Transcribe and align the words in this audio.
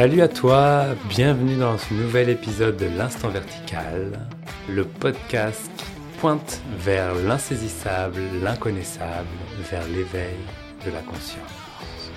Salut 0.00 0.22
à 0.22 0.28
toi, 0.28 0.86
bienvenue 1.10 1.58
dans 1.58 1.76
ce 1.76 1.92
nouvel 1.92 2.30
épisode 2.30 2.78
de 2.78 2.86
l'Instant 2.86 3.28
Vertical, 3.28 4.18
le 4.66 4.86
podcast 4.86 5.70
qui 5.76 6.18
pointe 6.18 6.62
vers 6.78 7.14
l'insaisissable, 7.16 8.22
l'inconnaissable, 8.42 9.28
vers 9.70 9.86
l'éveil 9.88 10.38
de 10.86 10.90
la 10.90 11.02
conscience. 11.02 12.10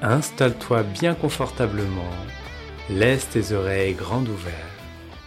Installe-toi 0.00 0.84
bien 0.84 1.14
confortablement, 1.14 2.14
laisse 2.88 3.28
tes 3.28 3.52
oreilles 3.52 3.92
grandes 3.92 4.30
ouvertes 4.30 4.56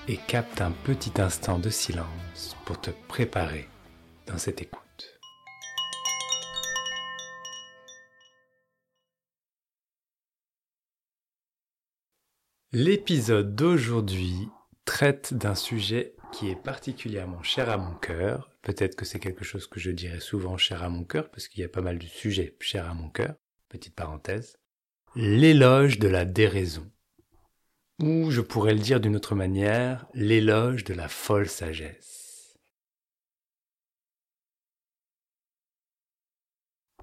et 0.07 0.17
capte 0.17 0.59
un 0.59 0.71
petit 0.71 1.21
instant 1.21 1.59
de 1.59 1.69
silence 1.69 2.57
pour 2.65 2.81
te 2.81 2.89
préparer 3.07 3.69
dans 4.25 4.39
cette 4.39 4.63
écoute. 4.63 4.86
L'épisode 12.73 13.55
d'aujourd'hui 13.55 14.49
traite 14.83 15.33
d'un 15.33 15.55
sujet 15.55 16.17
qui 16.33 16.49
est 16.49 16.61
particulièrement 16.61 17.41
cher 17.41 17.69
à 17.69 17.77
mon 17.77 17.95
cœur. 17.95 18.51
Peut-être 18.61 18.97
que 18.97 19.05
c'est 19.05 19.21
quelque 19.21 19.45
chose 19.45 19.67
que 19.67 19.79
je 19.79 19.89
dirais 19.89 20.19
souvent 20.19 20.57
cher 20.57 20.83
à 20.83 20.89
mon 20.89 21.05
cœur, 21.05 21.31
parce 21.31 21.47
qu'il 21.47 21.61
y 21.61 21.63
a 21.63 21.69
pas 21.69 21.79
mal 21.79 21.97
de 21.97 22.05
sujets 22.05 22.57
chers 22.59 22.89
à 22.89 22.93
mon 22.93 23.09
cœur. 23.09 23.35
Petite 23.69 23.95
parenthèse. 23.95 24.57
L'éloge 25.15 25.97
de 25.97 26.09
la 26.09 26.25
déraison. 26.25 26.91
Ou 28.01 28.31
je 28.31 28.41
pourrais 28.41 28.73
le 28.73 28.81
dire 28.81 28.99
d'une 28.99 29.15
autre 29.15 29.33
manière, 29.33 30.05
l'éloge 30.13 30.83
de 30.83 30.93
la 30.93 31.07
folle 31.07 31.47
sagesse. 31.47 32.57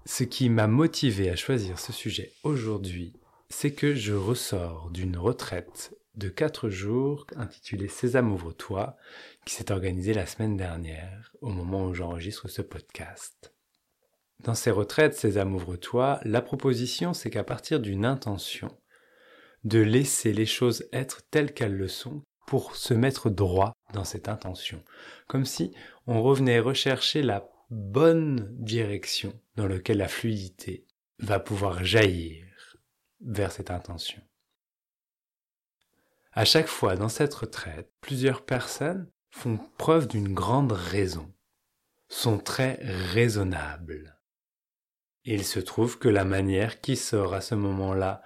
Ce 0.05 0.25
qui 0.25 0.51
m'a 0.51 0.67
motivé 0.67 1.31
à 1.31 1.37
choisir 1.37 1.79
ce 1.79 1.91
sujet 1.91 2.35
aujourd'hui, 2.43 3.15
c'est 3.57 3.73
que 3.73 3.95
je 3.95 4.13
ressors 4.13 4.91
d'une 4.91 5.17
retraite 5.17 5.97
de 6.17 6.29
quatre 6.29 6.71
jours 6.71 7.25
intitulée 7.37 7.87
Sésame 7.87 8.33
ouvre-toi, 8.33 8.97
qui 9.47 9.55
s'est 9.55 9.71
organisée 9.71 10.13
la 10.13 10.27
semaine 10.27 10.57
dernière, 10.57 11.33
au 11.41 11.51
moment 11.51 11.87
où 11.87 11.95
j'enregistre 11.95 12.49
ce 12.49 12.63
podcast. 12.63 13.55
Dans 14.41 14.57
ces 14.57 14.73
retraites 14.73 15.15
Sésame 15.15 15.55
ouvre-toi, 15.55 16.19
la 16.25 16.43
proposition 16.43 17.15
c'est 17.15 17.31
qu'à 17.31 17.45
partir 17.45 17.79
d'une 17.79 18.05
intention, 18.05 18.77
de 19.63 19.79
laisser 19.79 20.33
les 20.33 20.47
choses 20.47 20.89
être 20.93 21.23
telles 21.31 21.55
qu'elles 21.55 21.77
le 21.77 21.89
sont 21.89 22.23
pour 22.49 22.75
se 22.75 22.93
mettre 22.93 23.31
droit 23.31 23.73
dans 23.93 24.05
cette 24.05 24.29
intention, 24.29 24.83
comme 25.29 25.47
si 25.47 25.73
on 26.09 26.23
revenait 26.23 26.59
rechercher 26.59 27.23
la 27.23 27.49
bonne 27.71 28.49
direction 28.59 29.33
dans 29.55 29.69
laquelle 29.69 29.99
la 29.99 30.09
fluidité 30.09 30.87
va 31.21 31.39
pouvoir 31.39 31.85
jaillir 31.85 32.44
vers 33.21 33.53
cette 33.53 33.71
intention. 33.71 34.23
À 36.33 36.45
chaque 36.45 36.67
fois 36.67 36.97
dans 36.97 37.09
cette 37.09 37.35
retraite, 37.35 37.93
plusieurs 38.01 38.45
personnes 38.45 39.09
font 39.31 39.59
preuve 39.79 40.09
d'une 40.09 40.35
grande 40.35 40.73
raison, 40.73 41.33
sont 42.09 42.39
très 42.39 42.79
raisonnables. 42.83 44.19
il 45.25 45.45
se 45.45 45.61
trouve 45.61 45.99
que 45.99 46.09
la 46.09 46.25
manière 46.25 46.81
qui 46.81 46.97
sort 46.97 47.35
à 47.35 47.41
ce 47.41 47.55
moment-là 47.55 48.23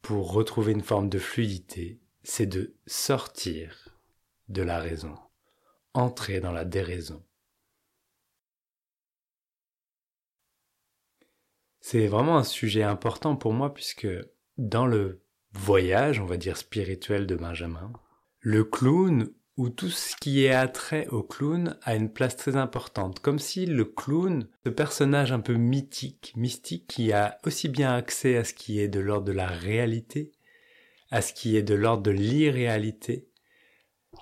pour 0.00 0.32
retrouver 0.32 0.72
une 0.72 0.82
forme 0.82 1.08
de 1.08 1.18
fluidité, 1.18 2.00
c'est 2.22 2.46
de 2.46 2.76
sortir 2.86 3.88
de 4.48 4.62
la 4.62 4.78
raison, 4.78 5.16
entrer 5.92 6.40
dans 6.40 6.52
la 6.52 6.64
déraison. 6.64 7.22
C'est 11.80 12.06
vraiment 12.06 12.38
un 12.38 12.44
sujet 12.44 12.82
important 12.82 13.36
pour 13.36 13.52
moi 13.52 13.74
puisque 13.74 14.08
dans 14.58 14.86
le 14.86 15.22
voyage, 15.52 16.20
on 16.20 16.26
va 16.26 16.36
dire 16.36 16.56
spirituel 16.56 17.26
de 17.26 17.34
Benjamin, 17.34 17.92
le 18.40 18.64
clown 18.64 19.28
ou 19.56 19.68
tout 19.68 19.90
ce 19.90 20.16
qui 20.16 20.44
est 20.44 20.54
attrait 20.54 21.06
au 21.08 21.22
clown 21.22 21.76
a 21.82 21.94
une 21.94 22.12
place 22.12 22.36
très 22.36 22.56
importante, 22.56 23.20
comme 23.20 23.38
si 23.38 23.66
le 23.66 23.84
clown, 23.84 24.48
ce 24.64 24.70
personnage 24.70 25.32
un 25.32 25.40
peu 25.40 25.54
mythique, 25.54 26.32
mystique, 26.34 26.86
qui 26.86 27.12
a 27.12 27.38
aussi 27.44 27.68
bien 27.68 27.94
accès 27.94 28.36
à 28.36 28.44
ce 28.44 28.54
qui 28.54 28.80
est 28.80 28.88
de 28.88 29.00
l'ordre 29.00 29.26
de 29.26 29.32
la 29.32 29.48
réalité, 29.48 30.32
à 31.10 31.20
ce 31.20 31.34
qui 31.34 31.56
est 31.56 31.62
de 31.62 31.74
l'ordre 31.74 32.02
de 32.02 32.10
l'irréalité, 32.10 33.28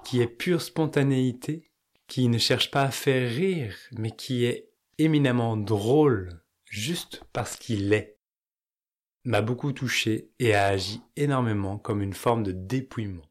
qui 0.04 0.20
est 0.20 0.26
pure 0.26 0.62
spontanéité, 0.62 1.70
qui 2.08 2.28
ne 2.28 2.38
cherche 2.38 2.70
pas 2.70 2.82
à 2.82 2.90
faire 2.90 3.30
rire, 3.30 3.76
mais 3.96 4.10
qui 4.10 4.44
est 4.44 4.70
éminemment 4.98 5.56
drôle 5.56 6.40
juste 6.70 7.24
parce 7.32 7.56
qu'il 7.56 7.92
est, 7.92 8.18
m'a 9.24 9.42
beaucoup 9.42 9.72
touché 9.72 10.30
et 10.38 10.54
a 10.54 10.66
agi 10.66 11.00
énormément 11.16 11.78
comme 11.78 12.02
une 12.02 12.14
forme 12.14 12.42
de 12.42 12.52
dépouillement. 12.52 13.26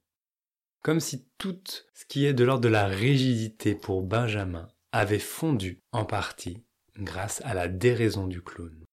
Comme 0.83 0.99
si 0.99 1.27
tout 1.37 1.59
ce 1.93 2.05
qui 2.05 2.25
est 2.25 2.33
de 2.33 2.43
l'ordre 2.43 2.63
de 2.63 2.69
la 2.69 2.87
rigidité 2.87 3.75
pour 3.75 4.03
Benjamin 4.03 4.67
avait 4.91 5.19
fondu 5.19 5.81
en 5.91 6.05
partie 6.05 6.63
grâce 6.97 7.41
à 7.45 7.53
la 7.53 7.67
déraison 7.67 8.27
du 8.27 8.41
clown. 8.41 8.85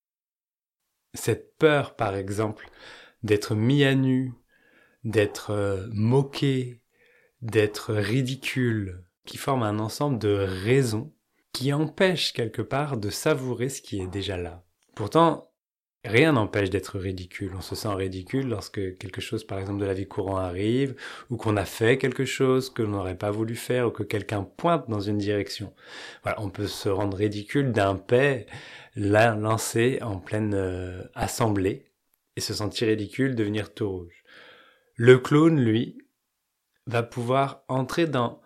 Cette 1.15 1.57
peur, 1.57 1.95
par 1.95 2.17
exemple, 2.17 2.69
d'être 3.23 3.55
mis 3.55 3.85
à 3.85 3.95
nu, 3.95 4.33
d'être 5.05 5.51
euh, 5.51 5.87
moqué, 5.93 6.83
d'être 7.41 7.95
ridicule, 7.95 9.05
qui 9.25 9.39
forme 9.39 9.63
un 9.63 9.79
ensemble 9.79 10.19
de 10.19 10.35
raisons 10.35 11.14
qui 11.55 11.73
empêche 11.73 12.35
quelque 12.35 12.61
part 12.61 12.99
de 12.99 13.09
savourer 13.09 13.71
ce 13.71 13.81
qui 13.81 14.03
est 14.03 14.09
déjà 14.09 14.37
là. 14.37 14.65
Pourtant, 14.95 15.53
rien 16.05 16.33
n'empêche 16.33 16.69
d'être 16.69 16.99
ridicule. 16.99 17.53
On 17.57 17.63
se 17.63 17.77
sent 17.77 17.95
ridicule 17.95 18.49
lorsque 18.49 18.99
quelque 18.99 19.21
chose, 19.21 19.45
par 19.45 19.61
exemple, 19.61 19.81
de 19.81 19.87
la 19.87 19.95
vie 19.95 20.09
courante 20.09 20.41
arrive, 20.41 20.97
ou 21.31 21.37
qu'on 21.37 21.57
a 21.57 21.65
fait 21.65 21.97
quelque 21.97 22.25
chose 22.25 22.71
que 22.71 22.83
l'on 22.83 22.91
n'aurait 22.91 23.17
pas 23.17 23.31
voulu 23.31 23.55
faire, 23.55 23.87
ou 23.87 23.91
que 23.91 24.03
quelqu'un 24.03 24.43
pointe 24.43 24.91
dans 24.91 25.01
une 25.01 25.17
direction. 25.17 25.73
Voilà, 26.25 26.43
on 26.43 26.51
peut 26.51 26.67
se 26.67 26.89
rendre 26.89 27.17
ridicule 27.17 27.73
d'un 27.73 27.95
paix 27.95 28.47
lancé 28.97 30.01
en 30.03 30.19
pleine 30.19 30.55
euh, 30.55 31.03
assemblée, 31.15 31.87
et 32.37 32.41
se 32.41 32.53
sentir 32.53 32.89
ridicule, 32.89 33.37
devenir 33.37 33.73
tout 33.73 33.89
rouge. 33.89 34.25
Le 34.97 35.19
clown, 35.19 35.59
lui, 35.59 35.99
va 36.87 37.05
pouvoir 37.05 37.63
entrer 37.69 38.07
dans 38.07 38.41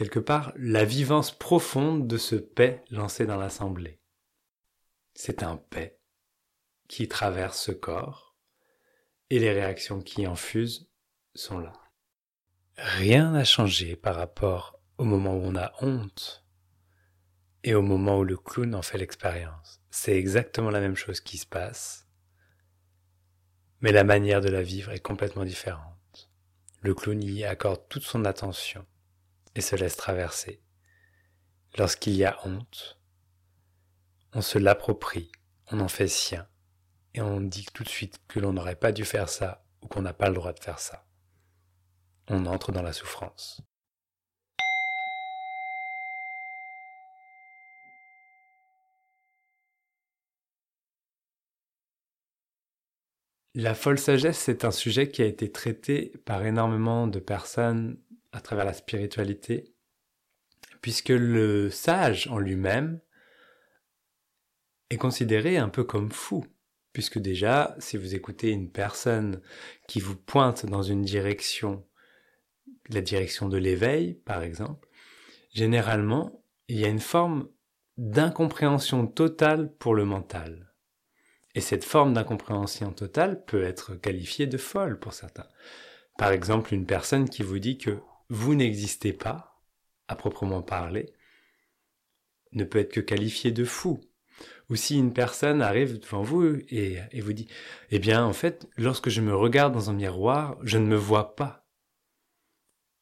quelque 0.00 0.18
part 0.18 0.54
la 0.56 0.86
vivance 0.86 1.30
profonde 1.30 2.08
de 2.08 2.16
ce 2.16 2.34
paix 2.34 2.82
lancé 2.90 3.26
dans 3.26 3.36
l'assemblée. 3.36 4.00
C'est 5.12 5.42
un 5.42 5.58
paix 5.58 6.00
qui 6.88 7.06
traverse 7.06 7.60
ce 7.60 7.72
corps 7.72 8.34
et 9.28 9.38
les 9.38 9.52
réactions 9.52 10.00
qui 10.00 10.26
en 10.26 10.36
fusent 10.36 10.90
sont 11.34 11.58
là. 11.58 11.74
Rien 12.78 13.32
n'a 13.32 13.44
changé 13.44 13.94
par 13.94 14.16
rapport 14.16 14.80
au 14.96 15.04
moment 15.04 15.36
où 15.36 15.42
on 15.42 15.54
a 15.54 15.70
honte 15.82 16.46
et 17.62 17.74
au 17.74 17.82
moment 17.82 18.20
où 18.20 18.24
le 18.24 18.38
clown 18.38 18.74
en 18.74 18.80
fait 18.80 18.96
l'expérience. 18.96 19.82
C'est 19.90 20.16
exactement 20.16 20.70
la 20.70 20.80
même 20.80 20.96
chose 20.96 21.20
qui 21.20 21.36
se 21.36 21.44
passe, 21.44 22.08
mais 23.82 23.92
la 23.92 24.04
manière 24.04 24.40
de 24.40 24.48
la 24.48 24.62
vivre 24.62 24.92
est 24.92 25.00
complètement 25.00 25.44
différente. 25.44 26.30
Le 26.80 26.94
clown 26.94 27.22
y 27.22 27.44
accorde 27.44 27.86
toute 27.90 28.04
son 28.04 28.24
attention 28.24 28.86
et 29.54 29.60
se 29.60 29.76
laisse 29.76 29.96
traverser. 29.96 30.62
Lorsqu'il 31.78 32.14
y 32.14 32.24
a 32.24 32.38
honte, 32.46 33.00
on 34.32 34.42
se 34.42 34.58
l'approprie, 34.58 35.30
on 35.70 35.80
en 35.80 35.88
fait 35.88 36.08
sien, 36.08 36.48
et 37.14 37.20
on 37.20 37.40
dit 37.40 37.66
tout 37.72 37.84
de 37.84 37.88
suite 37.88 38.20
que 38.28 38.40
l'on 38.40 38.52
n'aurait 38.52 38.76
pas 38.76 38.92
dû 38.92 39.04
faire 39.04 39.28
ça 39.28 39.64
ou 39.82 39.88
qu'on 39.88 40.02
n'a 40.02 40.12
pas 40.12 40.28
le 40.28 40.34
droit 40.34 40.52
de 40.52 40.60
faire 40.60 40.78
ça. 40.78 41.06
On 42.28 42.46
entre 42.46 42.72
dans 42.72 42.82
la 42.82 42.92
souffrance. 42.92 43.62
La 53.56 53.74
folle 53.74 53.98
sagesse, 53.98 54.38
c'est 54.38 54.64
un 54.64 54.70
sujet 54.70 55.10
qui 55.10 55.22
a 55.22 55.26
été 55.26 55.50
traité 55.50 56.12
par 56.24 56.44
énormément 56.46 57.08
de 57.08 57.18
personnes 57.18 57.98
à 58.32 58.40
travers 58.40 58.64
la 58.64 58.72
spiritualité, 58.72 59.74
puisque 60.80 61.10
le 61.10 61.70
sage 61.70 62.26
en 62.28 62.38
lui-même 62.38 63.00
est 64.90 64.96
considéré 64.96 65.56
un 65.56 65.68
peu 65.68 65.84
comme 65.84 66.10
fou, 66.10 66.44
puisque 66.92 67.18
déjà, 67.18 67.76
si 67.78 67.96
vous 67.96 68.14
écoutez 68.14 68.50
une 68.50 68.70
personne 68.70 69.40
qui 69.86 70.00
vous 70.00 70.16
pointe 70.16 70.66
dans 70.66 70.82
une 70.82 71.02
direction, 71.02 71.86
la 72.88 73.00
direction 73.00 73.48
de 73.48 73.58
l'éveil, 73.58 74.14
par 74.14 74.42
exemple, 74.42 74.88
généralement, 75.52 76.44
il 76.68 76.78
y 76.78 76.84
a 76.84 76.88
une 76.88 77.00
forme 77.00 77.48
d'incompréhension 77.96 79.06
totale 79.06 79.74
pour 79.76 79.94
le 79.94 80.04
mental. 80.04 80.72
Et 81.54 81.60
cette 81.60 81.84
forme 81.84 82.14
d'incompréhension 82.14 82.92
totale 82.92 83.44
peut 83.44 83.64
être 83.64 83.94
qualifiée 83.94 84.46
de 84.46 84.56
folle 84.56 84.98
pour 84.98 85.12
certains. 85.12 85.48
Par 86.16 86.32
exemple, 86.32 86.74
une 86.74 86.86
personne 86.86 87.28
qui 87.28 87.42
vous 87.42 87.58
dit 87.58 87.76
que 87.76 87.98
vous 88.30 88.54
n'existez 88.54 89.12
pas, 89.12 89.60
à 90.08 90.16
proprement 90.16 90.62
parler, 90.62 91.12
ne 92.52 92.64
peut 92.64 92.78
être 92.78 92.92
que 92.92 93.00
qualifié 93.00 93.52
de 93.52 93.64
fou. 93.64 94.00
Ou 94.70 94.76
si 94.76 94.96
une 94.96 95.12
personne 95.12 95.60
arrive 95.60 95.98
devant 95.98 96.22
vous 96.22 96.58
et, 96.68 97.20
vous 97.20 97.32
dit, 97.32 97.48
eh 97.90 97.98
bien, 97.98 98.24
en 98.24 98.32
fait, 98.32 98.68
lorsque 98.76 99.10
je 99.10 99.20
me 99.20 99.34
regarde 99.34 99.74
dans 99.74 99.90
un 99.90 99.94
miroir, 99.94 100.56
je 100.62 100.78
ne 100.78 100.86
me 100.86 100.96
vois 100.96 101.34
pas. 101.34 101.66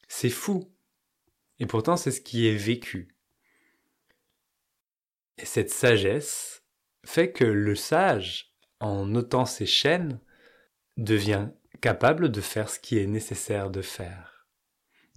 C'est 0.09 0.31
fou. 0.31 0.75
Et 1.61 1.67
pourtant, 1.67 1.97
c'est 1.97 2.11
ce 2.11 2.23
qui 2.23 2.49
est 2.49 2.57
vécu. 2.57 3.15
Et 5.37 5.45
cette 5.45 5.71
sagesse 5.71 6.65
fait 7.05 7.33
que 7.33 7.45
le 7.45 7.75
sage, 7.75 8.55
en 8.81 9.15
ôtant 9.15 9.45
ses 9.45 9.67
chaînes, 9.67 10.21
devient 10.97 11.51
capable 11.81 12.31
de 12.31 12.41
faire 12.41 12.71
ce 12.71 12.79
qui 12.79 12.99
est 12.99 13.07
nécessaire 13.07 13.71
de 13.71 13.83
faire, 13.83 14.38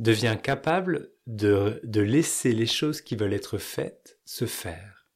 devient 0.02 0.38
capable 0.42 1.12
de, 1.28 1.80
de 1.84 2.02
laisser 2.02 2.54
les 2.54 2.66
choses 2.66 3.02
qui 3.02 3.16
veulent 3.16 3.34
être 3.34 3.60
faites 3.60 4.18
se 4.26 4.46
faire, 4.46 5.08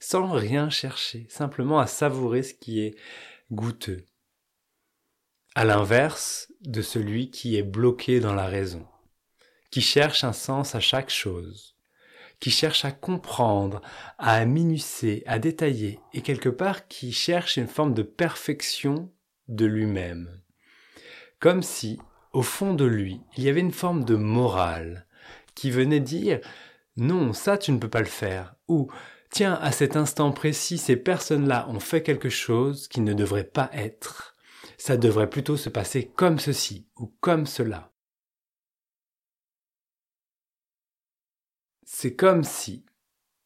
sans 0.00 0.32
rien 0.32 0.70
chercher, 0.70 1.26
simplement 1.28 1.78
à 1.78 1.86
savourer 1.86 2.42
ce 2.42 2.54
qui 2.54 2.80
est 2.80 2.96
goûteux, 3.52 4.06
à 5.54 5.64
l'inverse 5.64 6.50
de 6.62 6.80
celui 6.80 7.30
qui 7.30 7.56
est 7.56 7.62
bloqué 7.62 8.18
dans 8.18 8.34
la 8.34 8.46
raison, 8.46 8.86
qui 9.70 9.82
cherche 9.82 10.24
un 10.24 10.32
sens 10.32 10.74
à 10.74 10.80
chaque 10.80 11.10
chose, 11.10 11.76
qui 12.40 12.50
cherche 12.50 12.86
à 12.86 12.92
comprendre, 12.92 13.82
à 14.16 14.42
minucer, 14.46 15.22
à 15.26 15.38
détailler, 15.38 16.00
et 16.14 16.22
quelque 16.22 16.48
part 16.48 16.88
qui 16.88 17.12
cherche 17.12 17.58
une 17.58 17.68
forme 17.68 17.92
de 17.92 18.02
perfection 18.02 19.12
de 19.48 19.66
lui-même. 19.66 20.40
Comme 21.40 21.62
si, 21.62 21.98
au 22.38 22.42
fond 22.42 22.72
de 22.72 22.84
lui, 22.84 23.20
il 23.36 23.42
y 23.42 23.48
avait 23.48 23.58
une 23.58 23.72
forme 23.72 24.04
de 24.04 24.14
morale 24.14 25.08
qui 25.56 25.72
venait 25.72 25.98
dire 25.98 26.38
non, 26.96 27.32
ça 27.32 27.58
tu 27.58 27.72
ne 27.72 27.78
peux 27.78 27.90
pas 27.90 27.98
le 27.98 28.06
faire, 28.06 28.54
ou 28.68 28.88
tiens, 29.32 29.54
à 29.54 29.72
cet 29.72 29.96
instant 29.96 30.30
précis, 30.30 30.78
ces 30.78 30.96
personnes-là 30.96 31.68
ont 31.68 31.80
fait 31.80 32.04
quelque 32.04 32.28
chose 32.28 32.86
qui 32.86 33.00
ne 33.00 33.12
devrait 33.12 33.42
pas 33.42 33.70
être. 33.72 34.36
Ça 34.76 34.96
devrait 34.96 35.28
plutôt 35.28 35.56
se 35.56 35.68
passer 35.68 36.12
comme 36.14 36.38
ceci 36.38 36.86
ou 36.96 37.12
comme 37.20 37.44
cela. 37.44 37.92
C'est 41.82 42.14
comme 42.14 42.44
si 42.44 42.86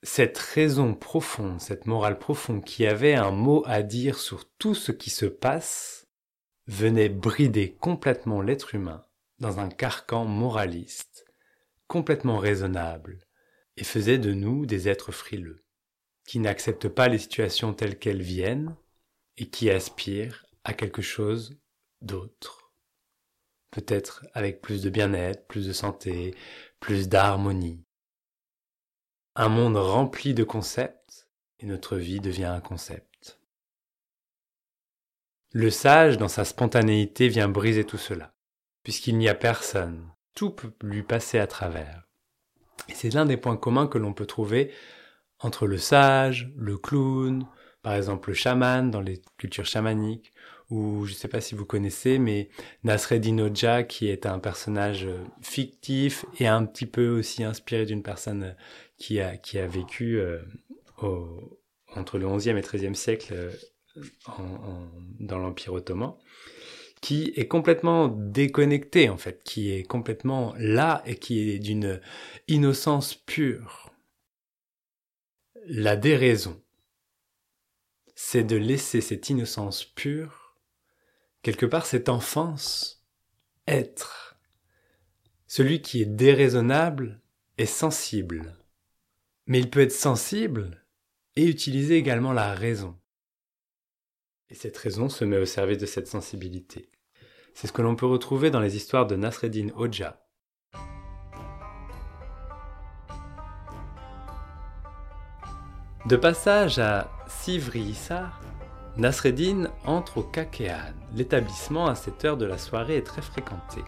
cette 0.02 0.36
raison 0.36 0.92
profonde, 0.94 1.62
cette 1.62 1.86
morale 1.86 2.18
profonde 2.18 2.62
qui 2.62 2.86
avait 2.86 3.14
un 3.14 3.30
mot 3.30 3.62
à 3.64 3.82
dire 3.82 4.18
sur 4.18 4.50
tout 4.58 4.74
ce 4.74 4.92
qui 4.92 5.08
se 5.08 5.24
passe, 5.24 6.01
venait 6.66 7.08
brider 7.08 7.74
complètement 7.74 8.40
l'être 8.40 8.74
humain 8.74 9.04
dans 9.38 9.58
un 9.58 9.68
carcan 9.68 10.24
moraliste, 10.24 11.26
complètement 11.88 12.38
raisonnable, 12.38 13.26
et 13.76 13.84
faisait 13.84 14.18
de 14.18 14.32
nous 14.32 14.66
des 14.66 14.88
êtres 14.88 15.12
frileux, 15.12 15.64
qui 16.26 16.38
n'acceptent 16.38 16.88
pas 16.88 17.08
les 17.08 17.18
situations 17.18 17.74
telles 17.74 17.98
qu'elles 17.98 18.22
viennent 18.22 18.76
et 19.36 19.50
qui 19.50 19.70
aspirent 19.70 20.46
à 20.64 20.74
quelque 20.74 21.02
chose 21.02 21.58
d'autre. 22.00 22.72
Peut-être 23.70 24.24
avec 24.34 24.60
plus 24.60 24.82
de 24.82 24.90
bien-être, 24.90 25.46
plus 25.46 25.66
de 25.66 25.72
santé, 25.72 26.34
plus 26.78 27.08
d'harmonie. 27.08 27.84
Un 29.34 29.48
monde 29.48 29.76
rempli 29.76 30.34
de 30.34 30.44
concepts 30.44 31.26
et 31.58 31.66
notre 31.66 31.96
vie 31.96 32.20
devient 32.20 32.44
un 32.44 32.60
concept. 32.60 33.11
Le 35.52 35.68
sage, 35.68 36.16
dans 36.16 36.28
sa 36.28 36.44
spontanéité, 36.44 37.28
vient 37.28 37.48
briser 37.48 37.84
tout 37.84 37.98
cela, 37.98 38.34
puisqu'il 38.82 39.18
n'y 39.18 39.28
a 39.28 39.34
personne, 39.34 40.08
tout 40.34 40.50
peut 40.50 40.72
lui 40.82 41.02
passer 41.02 41.38
à 41.38 41.46
travers. 41.46 42.08
C'est 42.94 43.12
l'un 43.12 43.26
des 43.26 43.36
points 43.36 43.58
communs 43.58 43.86
que 43.86 43.98
l'on 43.98 44.14
peut 44.14 44.26
trouver 44.26 44.72
entre 45.38 45.66
le 45.66 45.76
sage, 45.76 46.50
le 46.56 46.78
clown, 46.78 47.46
par 47.82 47.94
exemple 47.94 48.30
le 48.30 48.34
chaman 48.34 48.90
dans 48.90 49.00
les 49.00 49.20
cultures 49.36 49.66
chamaniques, 49.66 50.32
ou 50.70 51.04
je 51.04 51.12
ne 51.12 51.16
sais 51.16 51.28
pas 51.28 51.42
si 51.42 51.54
vous 51.54 51.66
connaissez, 51.66 52.18
mais 52.18 52.48
Nasreddin 52.82 53.38
Hoja 53.38 53.82
qui 53.82 54.08
est 54.08 54.24
un 54.24 54.38
personnage 54.38 55.06
fictif 55.42 56.24
et 56.38 56.46
un 56.46 56.64
petit 56.64 56.86
peu 56.86 57.10
aussi 57.10 57.44
inspiré 57.44 57.84
d'une 57.84 58.02
personne 58.02 58.56
qui 58.96 59.20
a, 59.20 59.36
qui 59.36 59.58
vécu 59.58 60.18
euh, 60.18 60.38
entre 61.94 62.18
le 62.18 62.26
XIe 62.36 62.50
et 62.50 62.60
XIIIe 62.60 62.94
siècle 62.94 63.50
euh, 63.96 64.02
en, 64.26 64.88
dans 65.20 65.38
l'Empire 65.38 65.72
ottoman, 65.72 66.14
qui 67.00 67.32
est 67.36 67.48
complètement 67.48 68.08
déconnecté 68.08 69.08
en 69.08 69.18
fait, 69.18 69.42
qui 69.44 69.72
est 69.72 69.82
complètement 69.82 70.54
là 70.56 71.02
et 71.04 71.16
qui 71.16 71.50
est 71.50 71.58
d'une 71.58 72.00
innocence 72.48 73.14
pure. 73.14 73.92
La 75.66 75.96
déraison, 75.96 76.60
c'est 78.14 78.44
de 78.44 78.56
laisser 78.56 79.00
cette 79.00 79.28
innocence 79.30 79.84
pure, 79.84 80.56
quelque 81.42 81.66
part 81.66 81.86
cette 81.86 82.08
enfance, 82.08 83.04
être. 83.66 84.36
Celui 85.46 85.82
qui 85.82 86.02
est 86.02 86.06
déraisonnable 86.06 87.20
est 87.58 87.66
sensible. 87.66 88.56
Mais 89.46 89.58
il 89.58 89.70
peut 89.70 89.80
être 89.80 89.92
sensible 89.92 90.84
et 91.36 91.46
utiliser 91.46 91.96
également 91.96 92.32
la 92.32 92.54
raison. 92.54 92.96
Et 94.52 94.54
cette 94.54 94.76
raison 94.76 95.08
se 95.08 95.24
met 95.24 95.38
au 95.38 95.46
service 95.46 95.78
de 95.78 95.86
cette 95.86 96.06
sensibilité. 96.06 96.90
C'est 97.54 97.68
ce 97.68 97.72
que 97.72 97.80
l'on 97.80 97.96
peut 97.96 98.04
retrouver 98.04 98.50
dans 98.50 98.60
les 98.60 98.76
histoires 98.76 99.06
de 99.06 99.16
Nasreddin 99.16 99.68
Hoja. 99.76 100.22
De 106.04 106.16
passage 106.16 106.78
à 106.78 107.10
Sivri 107.28 107.96
Nasreddin 108.98 109.70
entre 109.86 110.18
au 110.18 110.22
Kakean. 110.22 110.92
L'établissement 111.14 111.86
à 111.86 111.94
cette 111.94 112.22
heure 112.26 112.36
de 112.36 112.44
la 112.44 112.58
soirée 112.58 112.98
est 112.98 113.06
très 113.06 113.22
fréquenté. 113.22 113.80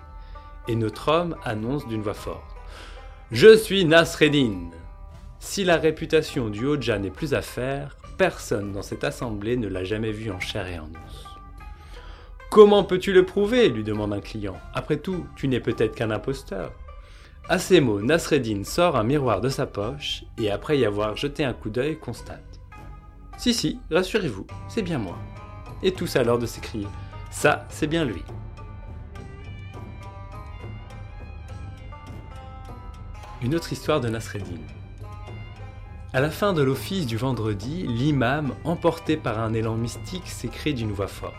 Et 0.66 0.76
notre 0.76 1.08
homme 1.08 1.36
annonce 1.44 1.86
d'une 1.88 2.00
voix 2.00 2.14
forte 2.14 2.56
Je 3.30 3.54
suis 3.54 3.84
Nasreddin 3.84 4.70
si 5.40 5.62
la 5.62 5.76
réputation 5.76 6.48
du 6.48 6.64
Hoja 6.64 6.98
n'est 6.98 7.10
plus 7.10 7.34
à 7.34 7.42
faire, 7.42 7.98
personne 8.16 8.72
dans 8.72 8.82
cette 8.82 9.04
assemblée 9.04 9.56
ne 9.56 9.68
l'a 9.68 9.84
jamais 9.84 10.12
vu 10.12 10.30
en 10.30 10.40
chair 10.40 10.66
et 10.66 10.78
en 10.78 10.84
os. 10.84 11.26
Comment 12.50 12.84
peux-tu 12.84 13.12
le 13.12 13.26
prouver? 13.26 13.68
lui 13.68 13.82
demande 13.82 14.12
un 14.12 14.20
client. 14.20 14.56
Après 14.74 14.98
tout, 14.98 15.26
tu 15.34 15.48
n'es 15.48 15.60
peut-être 15.60 15.94
qu'un 15.94 16.10
imposteur. 16.10 16.72
À 17.48 17.58
ces 17.58 17.80
mots, 17.80 18.00
Nasreddin 18.00 18.64
sort 18.64 18.96
un 18.96 19.02
miroir 19.02 19.40
de 19.40 19.48
sa 19.48 19.66
poche 19.66 20.24
et 20.38 20.50
après 20.50 20.78
y 20.78 20.84
avoir 20.84 21.16
jeté 21.16 21.44
un 21.44 21.52
coup 21.52 21.68
d'œil, 21.68 21.98
constate. 21.98 22.60
Si, 23.36 23.52
si, 23.52 23.80
rassurez-vous, 23.90 24.46
c'est 24.68 24.82
bien 24.82 24.98
moi. 24.98 25.18
Et 25.82 25.92
tous 25.92 26.16
alors 26.16 26.38
de 26.38 26.46
s'écrier 26.46 26.86
Ça, 27.30 27.66
c'est 27.68 27.88
bien 27.88 28.04
lui. 28.04 28.22
Une 33.42 33.54
autre 33.54 33.72
histoire 33.72 34.00
de 34.00 34.08
Nasreddin. 34.08 34.62
À 36.14 36.20
la 36.20 36.30
fin 36.30 36.52
de 36.52 36.62
l'office 36.62 37.06
du 37.06 37.16
vendredi, 37.16 37.88
l'imam, 37.88 38.54
emporté 38.62 39.16
par 39.16 39.40
un 39.40 39.52
élan 39.52 39.74
mystique, 39.74 40.28
s'écrie 40.28 40.72
d'une 40.72 40.92
voix 40.92 41.08
forte. 41.08 41.34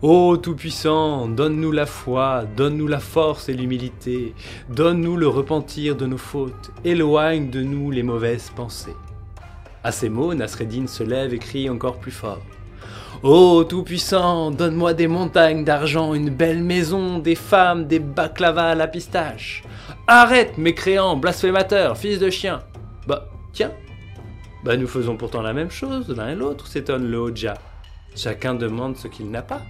Ô 0.00 0.38
Tout-Puissant, 0.38 1.28
donne-nous 1.28 1.70
la 1.70 1.84
foi, 1.84 2.44
donne-nous 2.56 2.86
la 2.86 2.98
force 2.98 3.50
et 3.50 3.52
l'humilité, 3.52 4.34
donne-nous 4.70 5.18
le 5.18 5.28
repentir 5.28 5.96
de 5.96 6.06
nos 6.06 6.16
fautes, 6.16 6.70
éloigne 6.82 7.50
de 7.50 7.60
nous 7.60 7.90
les 7.90 8.02
mauvaises 8.02 8.50
pensées. 8.56 8.96
À 9.84 9.92
ces 9.92 10.08
mots, 10.08 10.32
Nasreddin 10.32 10.86
se 10.86 11.02
lève 11.02 11.34
et 11.34 11.38
crie 11.38 11.68
encore 11.68 11.98
plus 11.98 12.10
fort. 12.10 12.40
Ô 13.22 13.64
Tout-Puissant, 13.64 14.50
donne-moi 14.50 14.94
des 14.94 15.08
montagnes 15.08 15.64
d'argent, 15.64 16.14
une 16.14 16.30
belle 16.30 16.62
maison, 16.62 17.18
des 17.18 17.34
femmes, 17.34 17.86
des 17.86 17.98
baklava 17.98 18.68
à 18.68 18.74
la 18.74 18.88
pistache. 18.88 19.62
Arrête, 20.06 20.56
mécréant, 20.56 21.16
blasphémateur, 21.16 21.98
fils 21.98 22.18
de 22.18 22.30
chien. 22.30 22.60
Bah, 23.06 23.28
Tiens, 23.52 23.72
bah 24.64 24.76
nous 24.76 24.88
faisons 24.88 25.16
pourtant 25.16 25.42
la 25.42 25.52
même 25.52 25.70
chose 25.70 26.08
l'un 26.10 26.30
et 26.30 26.34
l'autre, 26.34 26.66
s'étonne 26.66 27.10
le 27.10 27.18
Hoja. 27.18 27.54
Chacun 28.14 28.54
demande 28.54 28.96
ce 28.96 29.08
qu'il 29.08 29.30
n'a 29.30 29.42
pas. 29.42 29.62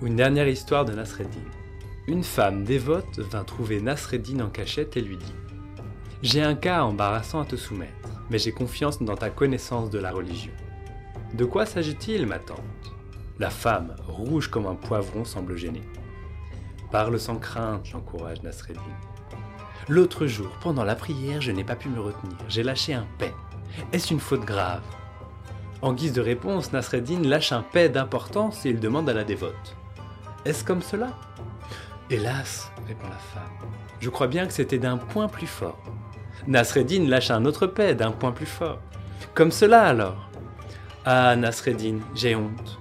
Une 0.00 0.16
dernière 0.16 0.48
histoire 0.48 0.84
de 0.84 0.92
Nasreddin. 0.92 1.40
Une 2.06 2.24
femme 2.24 2.64
dévote 2.64 3.18
vint 3.18 3.44
trouver 3.44 3.80
Nasreddin 3.80 4.40
en 4.40 4.48
cachette 4.48 4.96
et 4.96 5.02
lui 5.02 5.16
dit 5.16 5.34
J'ai 6.22 6.40
un 6.40 6.54
cas 6.54 6.82
embarrassant 6.82 7.40
à 7.40 7.44
te 7.44 7.56
soumettre, 7.56 8.08
mais 8.30 8.38
j'ai 8.38 8.52
confiance 8.52 9.02
dans 9.02 9.16
ta 9.16 9.28
connaissance 9.28 9.90
de 9.90 9.98
la 9.98 10.12
religion. 10.12 10.52
De 11.34 11.44
quoi 11.44 11.66
s'agit-il, 11.66 12.26
ma 12.26 12.38
tante? 12.38 12.58
La 13.38 13.50
femme, 13.50 13.94
rouge 14.06 14.48
comme 14.48 14.66
un 14.66 14.74
poivron, 14.74 15.24
semble 15.24 15.56
gênée. 15.56 15.82
Parle 16.90 17.20
sans 17.20 17.36
crainte, 17.36 17.92
l'encourage 17.92 18.42
Nasreddin. 18.42 18.80
L'autre 19.88 20.26
jour, 20.26 20.50
pendant 20.60 20.84
la 20.84 20.94
prière, 20.94 21.40
je 21.40 21.52
n'ai 21.52 21.64
pas 21.64 21.76
pu 21.76 21.88
me 21.88 22.00
retenir. 22.00 22.36
J'ai 22.48 22.62
lâché 22.62 22.94
un 22.94 23.06
paix. 23.18 23.34
Est-ce 23.92 24.12
une 24.12 24.20
faute 24.20 24.44
grave? 24.44 24.82
En 25.82 25.92
guise 25.92 26.12
de 26.12 26.20
réponse, 26.20 26.72
Nasreddin 26.72 27.22
lâche 27.22 27.52
un 27.52 27.62
paix 27.62 27.88
d'importance 27.88 28.64
et 28.66 28.70
il 28.70 28.80
demande 28.80 29.08
à 29.08 29.12
la 29.12 29.24
dévote. 29.24 29.76
Est-ce 30.44 30.64
comme 30.64 30.82
cela? 30.82 31.10
Hélas, 32.10 32.72
répond 32.86 33.06
la 33.08 33.18
femme. 33.18 33.70
Je 34.00 34.08
crois 34.08 34.26
bien 34.28 34.46
que 34.46 34.52
c'était 34.52 34.78
d'un 34.78 34.96
point 34.96 35.28
plus 35.28 35.46
fort. 35.46 35.78
Nasreddin 36.46 37.06
lâcha 37.06 37.36
un 37.36 37.44
autre 37.44 37.66
paix 37.66 37.94
d'un 37.94 38.12
point 38.12 38.32
plus 38.32 38.46
fort. 38.46 38.78
Comme 39.34 39.52
cela 39.52 39.84
alors? 39.84 40.30
Ah, 41.04 41.36
Nasreddin, 41.36 41.98
j'ai 42.14 42.34
honte. 42.34 42.78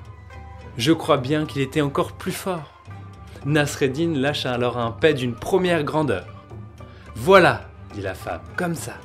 Je 0.78 0.94
crois 0.94 1.18
bien 1.18 1.46
qu'il 1.46 1.62
était 1.62 1.82
encore 1.82 2.14
plus 2.14 2.32
fort. 2.32 2.77
Nasreddin 3.46 4.14
lâcha 4.14 4.52
alors 4.52 4.78
un 4.78 4.92
paix 4.92 5.14
d'une 5.14 5.36
première 5.36 5.84
grandeur. 5.84 6.26
Voilà, 7.16 7.70
dit 7.94 8.02
la 8.02 8.14
femme, 8.14 8.42
comme 8.56 8.76
ça. 8.76 8.96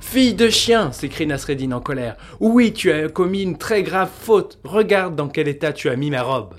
Fille 0.00 0.34
de 0.34 0.48
chien 0.48 0.92
s'écrie 0.92 1.26
Nasreddin 1.26 1.72
en 1.72 1.80
colère. 1.80 2.16
Oui, 2.40 2.72
tu 2.72 2.92
as 2.92 3.08
commis 3.08 3.42
une 3.42 3.58
très 3.58 3.82
grave 3.82 4.10
faute. 4.10 4.58
Regarde 4.64 5.16
dans 5.16 5.28
quel 5.28 5.48
état 5.48 5.72
tu 5.72 5.88
as 5.88 5.96
mis 5.96 6.10
ma 6.10 6.22
robe. 6.22 6.54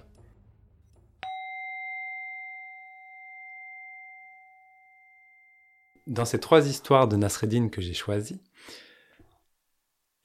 Dans 6.08 6.26
ces 6.26 6.40
trois 6.40 6.68
histoires 6.68 7.08
de 7.08 7.16
Nasreddin 7.16 7.70
que 7.70 7.82
j'ai 7.82 7.94
choisies, 7.94 8.42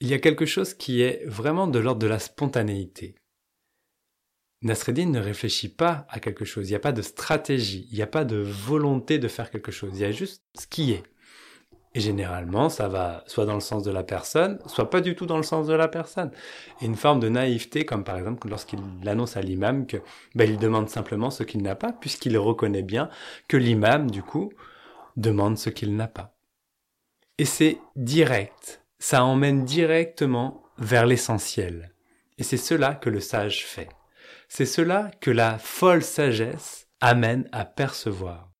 il 0.00 0.08
y 0.08 0.14
a 0.14 0.18
quelque 0.18 0.46
chose 0.46 0.74
qui 0.74 1.00
est 1.00 1.24
vraiment 1.26 1.68
de 1.68 1.78
l'ordre 1.78 2.00
de 2.00 2.08
la 2.08 2.18
spontanéité. 2.18 3.14
Nasreddin 4.62 5.06
ne 5.06 5.20
réfléchit 5.20 5.68
pas 5.68 6.06
à 6.08 6.20
quelque 6.20 6.44
chose, 6.44 6.68
il 6.68 6.72
n'y 6.72 6.76
a 6.76 6.80
pas 6.80 6.92
de 6.92 7.02
stratégie, 7.02 7.88
il 7.90 7.96
n'y 7.96 8.02
a 8.02 8.06
pas 8.06 8.24
de 8.24 8.36
volonté 8.36 9.18
de 9.18 9.28
faire 9.28 9.50
quelque 9.50 9.72
chose, 9.72 9.90
il 9.94 10.00
y 10.00 10.04
a 10.04 10.12
juste 10.12 10.42
ce 10.54 10.66
qui 10.66 10.92
est. 10.92 11.02
Et 11.94 12.00
généralement, 12.00 12.70
ça 12.70 12.88
va 12.88 13.22
soit 13.26 13.44
dans 13.44 13.54
le 13.54 13.60
sens 13.60 13.82
de 13.82 13.90
la 13.90 14.02
personne, 14.02 14.58
soit 14.66 14.88
pas 14.88 15.02
du 15.02 15.14
tout 15.14 15.26
dans 15.26 15.36
le 15.36 15.42
sens 15.42 15.66
de 15.66 15.74
la 15.74 15.88
personne. 15.88 16.30
Et 16.80 16.86
une 16.86 16.96
forme 16.96 17.20
de 17.20 17.28
naïveté, 17.28 17.84
comme 17.84 18.02
par 18.02 18.16
exemple 18.16 18.48
lorsqu'il 18.48 18.80
annonce 19.06 19.36
à 19.36 19.42
l'imam 19.42 19.86
que 19.86 19.98
ben, 20.34 20.48
il 20.48 20.56
demande 20.56 20.88
simplement 20.88 21.30
ce 21.30 21.42
qu'il 21.42 21.62
n'a 21.62 21.74
pas, 21.74 21.92
puisqu'il 21.92 22.38
reconnaît 22.38 22.82
bien 22.82 23.10
que 23.46 23.58
l'imam, 23.58 24.10
du 24.10 24.22
coup, 24.22 24.52
demande 25.16 25.58
ce 25.58 25.68
qu'il 25.68 25.94
n'a 25.94 26.08
pas. 26.08 26.34
Et 27.36 27.44
c'est 27.44 27.78
direct, 27.96 28.82
ça 28.98 29.24
emmène 29.24 29.64
directement 29.64 30.62
vers 30.78 31.04
l'essentiel. 31.04 31.92
Et 32.38 32.42
c'est 32.42 32.56
cela 32.56 32.94
que 32.94 33.10
le 33.10 33.20
sage 33.20 33.66
fait. 33.66 33.88
C'est 34.54 34.66
cela 34.66 35.10
que 35.22 35.30
la 35.30 35.58
folle 35.58 36.02
sagesse 36.02 36.86
amène 37.00 37.48
à 37.52 37.64
percevoir. 37.64 38.52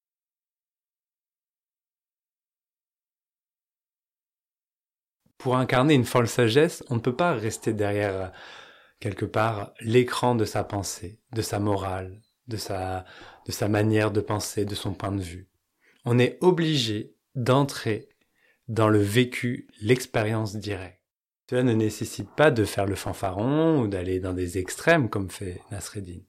Pour 5.36 5.58
incarner 5.58 5.92
une 5.92 6.06
folle 6.06 6.28
sagesse, 6.28 6.82
on 6.88 6.94
ne 6.94 7.00
peut 7.00 7.14
pas 7.14 7.34
rester 7.34 7.74
derrière 7.74 8.32
quelque 9.00 9.26
part 9.26 9.74
l'écran 9.80 10.34
de 10.34 10.46
sa 10.46 10.64
pensée, 10.64 11.20
de 11.34 11.42
sa 11.42 11.58
morale, 11.58 12.22
de 12.46 12.56
sa, 12.56 13.04
de 13.44 13.52
sa 13.52 13.68
manière 13.68 14.10
de 14.10 14.22
penser, 14.22 14.64
de 14.64 14.74
son 14.74 14.94
point 14.94 15.12
de 15.12 15.20
vue. 15.20 15.50
On 16.06 16.18
est 16.18 16.38
obligé 16.40 17.14
d'entrer 17.34 18.08
dans 18.66 18.88
le 18.88 19.02
vécu, 19.02 19.68
l'expérience 19.82 20.56
directe. 20.56 21.01
Cela 21.50 21.62
ne 21.62 21.72
nécessite 21.72 22.30
pas 22.30 22.50
de 22.50 22.64
faire 22.64 22.86
le 22.86 22.94
fanfaron 22.94 23.80
ou 23.80 23.88
d'aller 23.88 24.20
dans 24.20 24.32
des 24.32 24.58
extrêmes 24.58 25.10
comme 25.10 25.30
fait 25.30 25.60
Nasreddin, 25.70 26.22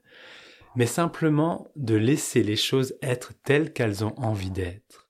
mais 0.76 0.86
simplement 0.86 1.68
de 1.76 1.96
laisser 1.96 2.44
les 2.44 2.56
choses 2.56 2.96
être 3.02 3.34
telles 3.44 3.74
qu'elles 3.74 4.04
ont 4.04 4.18
envie 4.20 4.52
d'être. 4.52 5.10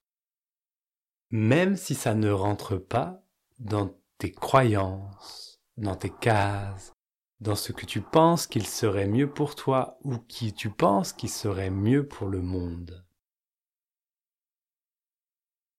Même 1.32 1.76
si 1.78 1.96
ça 1.96 2.14
ne 2.14 2.30
rentre 2.30 2.78
pas 2.78 3.24
dans 3.60 3.98
tes 4.20 4.32
croyances, 4.32 5.62
dans 5.78 5.96
tes 5.96 6.12
cases, 6.12 6.94
dans 7.40 7.56
ce 7.56 7.72
que 7.72 7.86
tu 7.86 8.02
penses 8.02 8.48
qu'il 8.48 8.68
serait 8.68 9.08
mieux 9.08 9.30
pour 9.30 9.56
toi 9.56 9.98
ou 10.04 10.18
qui 10.18 10.54
tu 10.54 10.70
penses 10.70 11.12
qu'il 11.12 11.30
serait 11.30 11.72
mieux 11.72 12.08
pour 12.08 12.28
le 12.28 12.42
monde. 12.42 13.04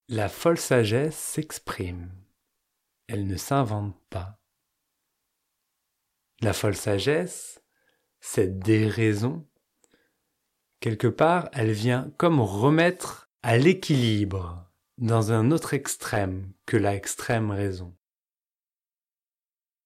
La 0.09 0.29
folle 0.29 0.59
sagesse 0.59 1.17
s'exprime. 1.17 2.24
Elle 3.07 3.27
ne 3.27 3.37
s'invente 3.37 3.97
pas. 4.11 4.41
La 6.41 6.53
folle 6.53 6.77
sagesse, 6.77 7.63
cette 8.21 8.59
déraison, 8.59 9.47
quelque 10.81 11.07
part, 11.07 11.49
elle 11.53 11.73
vient 11.73 12.13
comme 12.17 12.41
remettre 12.41 13.31
à 13.43 13.59
l'équilibre 13.59 14.71
dans 14.99 15.33
un 15.33 15.51
autre 15.51 15.75
extrême 15.75 16.53
que 16.67 16.77
la 16.77 16.95
extrême 16.95 17.51
raison. 17.51 17.97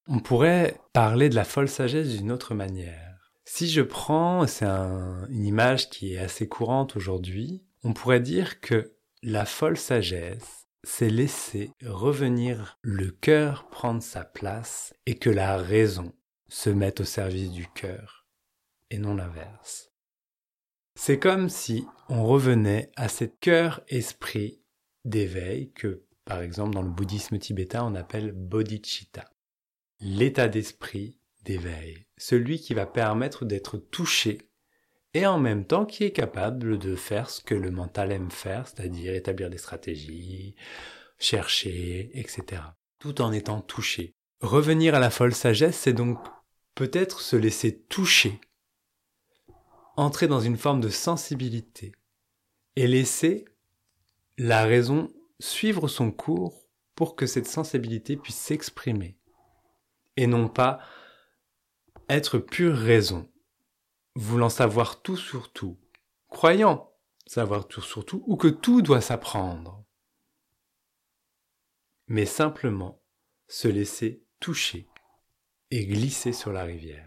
On 0.06 0.20
pourrait 0.20 0.80
parler 0.92 1.28
de 1.28 1.34
la 1.34 1.44
folle 1.44 1.68
sagesse 1.68 2.16
d'une 2.16 2.32
autre 2.32 2.54
manière. 2.54 3.32
Si 3.44 3.68
je 3.68 3.82
prends, 3.82 4.46
c'est 4.46 4.66
une 4.66 5.44
image 5.44 5.90
qui 5.90 6.14
est 6.14 6.18
assez 6.18 6.48
courante 6.48 6.96
aujourd'hui, 6.96 7.64
on 7.82 7.92
pourrait 7.92 8.20
dire 8.20 8.60
que 8.60 8.94
la 9.22 9.44
folle 9.44 9.76
sagesse, 9.76 10.67
c'est 10.84 11.10
laisser 11.10 11.72
revenir 11.82 12.78
le 12.82 13.10
cœur 13.10 13.68
prendre 13.68 14.02
sa 14.02 14.24
place 14.24 14.94
et 15.06 15.18
que 15.18 15.30
la 15.30 15.56
raison 15.56 16.12
se 16.48 16.70
mette 16.70 17.00
au 17.00 17.04
service 17.04 17.50
du 17.50 17.66
cœur 17.68 18.26
et 18.90 18.98
non 18.98 19.14
l'inverse. 19.14 19.92
C'est 20.94 21.18
comme 21.18 21.48
si 21.48 21.86
on 22.08 22.24
revenait 22.24 22.90
à 22.96 23.08
cet 23.08 23.38
cœur-esprit 23.38 24.62
d'éveil 25.04 25.72
que, 25.72 26.04
par 26.24 26.40
exemple, 26.40 26.74
dans 26.74 26.82
le 26.82 26.90
bouddhisme 26.90 27.38
tibétain, 27.38 27.84
on 27.84 27.94
appelle 27.94 28.32
bodhicitta. 28.32 29.30
L'état 30.00 30.48
d'esprit 30.48 31.18
d'éveil, 31.44 32.06
celui 32.16 32.60
qui 32.60 32.74
va 32.74 32.86
permettre 32.86 33.44
d'être 33.44 33.78
touché 33.78 34.47
et 35.14 35.26
en 35.26 35.38
même 35.38 35.64
temps 35.64 35.86
qui 35.86 36.04
est 36.04 36.12
capable 36.12 36.78
de 36.78 36.94
faire 36.96 37.30
ce 37.30 37.42
que 37.42 37.54
le 37.54 37.70
mental 37.70 38.12
aime 38.12 38.30
faire, 38.30 38.68
c'est-à-dire 38.68 39.14
établir 39.14 39.50
des 39.50 39.58
stratégies, 39.58 40.54
chercher, 41.18 42.10
etc. 42.14 42.62
Tout 42.98 43.20
en 43.20 43.32
étant 43.32 43.60
touché. 43.60 44.14
Revenir 44.40 44.94
à 44.94 44.98
la 44.98 45.10
folle 45.10 45.34
sagesse, 45.34 45.78
c'est 45.78 45.92
donc 45.92 46.18
peut-être 46.74 47.20
se 47.20 47.36
laisser 47.36 47.80
toucher, 47.80 48.40
entrer 49.96 50.28
dans 50.28 50.40
une 50.40 50.56
forme 50.56 50.80
de 50.80 50.90
sensibilité 50.90 51.92
et 52.76 52.86
laisser 52.86 53.44
la 54.36 54.64
raison 54.64 55.08
suivre 55.40 55.88
son 55.88 56.12
cours 56.12 56.68
pour 56.94 57.16
que 57.16 57.26
cette 57.26 57.48
sensibilité 57.48 58.16
puisse 58.16 58.36
s'exprimer 58.36 59.18
et 60.16 60.26
non 60.26 60.48
pas 60.48 60.80
être 62.08 62.38
pure 62.38 62.76
raison 62.76 63.28
voulant 64.18 64.48
savoir 64.48 65.00
tout 65.00 65.16
sur 65.16 65.52
tout, 65.52 65.78
croyant 66.28 66.92
savoir 67.26 67.68
tout 67.68 67.82
sur 67.82 68.04
tout, 68.04 68.24
ou 68.26 68.36
que 68.36 68.48
tout 68.48 68.82
doit 68.82 69.00
s'apprendre, 69.00 69.84
mais 72.08 72.26
simplement 72.26 73.00
se 73.46 73.68
laisser 73.68 74.24
toucher 74.40 74.88
et 75.70 75.86
glisser 75.86 76.32
sur 76.32 76.52
la 76.52 76.64
rivière. 76.64 77.04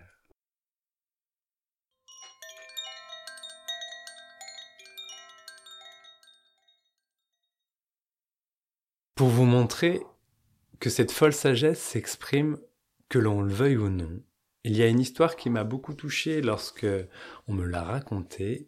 Pour 9.15 9.29
vous 9.29 9.45
montrer 9.45 10.01
que 10.79 10.89
cette 10.89 11.11
folle 11.11 11.33
sagesse 11.33 11.81
s'exprime 11.81 12.57
que 13.09 13.19
l'on 13.19 13.41
le 13.41 13.53
veuille 13.53 13.77
ou 13.77 13.89
non, 13.89 14.23
il 14.63 14.77
y 14.77 14.83
a 14.83 14.87
une 14.87 14.99
histoire 14.99 15.35
qui 15.35 15.49
m'a 15.49 15.63
beaucoup 15.63 15.93
touché 15.93 16.41
lorsque 16.41 16.87
on 17.47 17.53
me 17.53 17.65
l'a 17.65 17.83
racontée. 17.83 18.67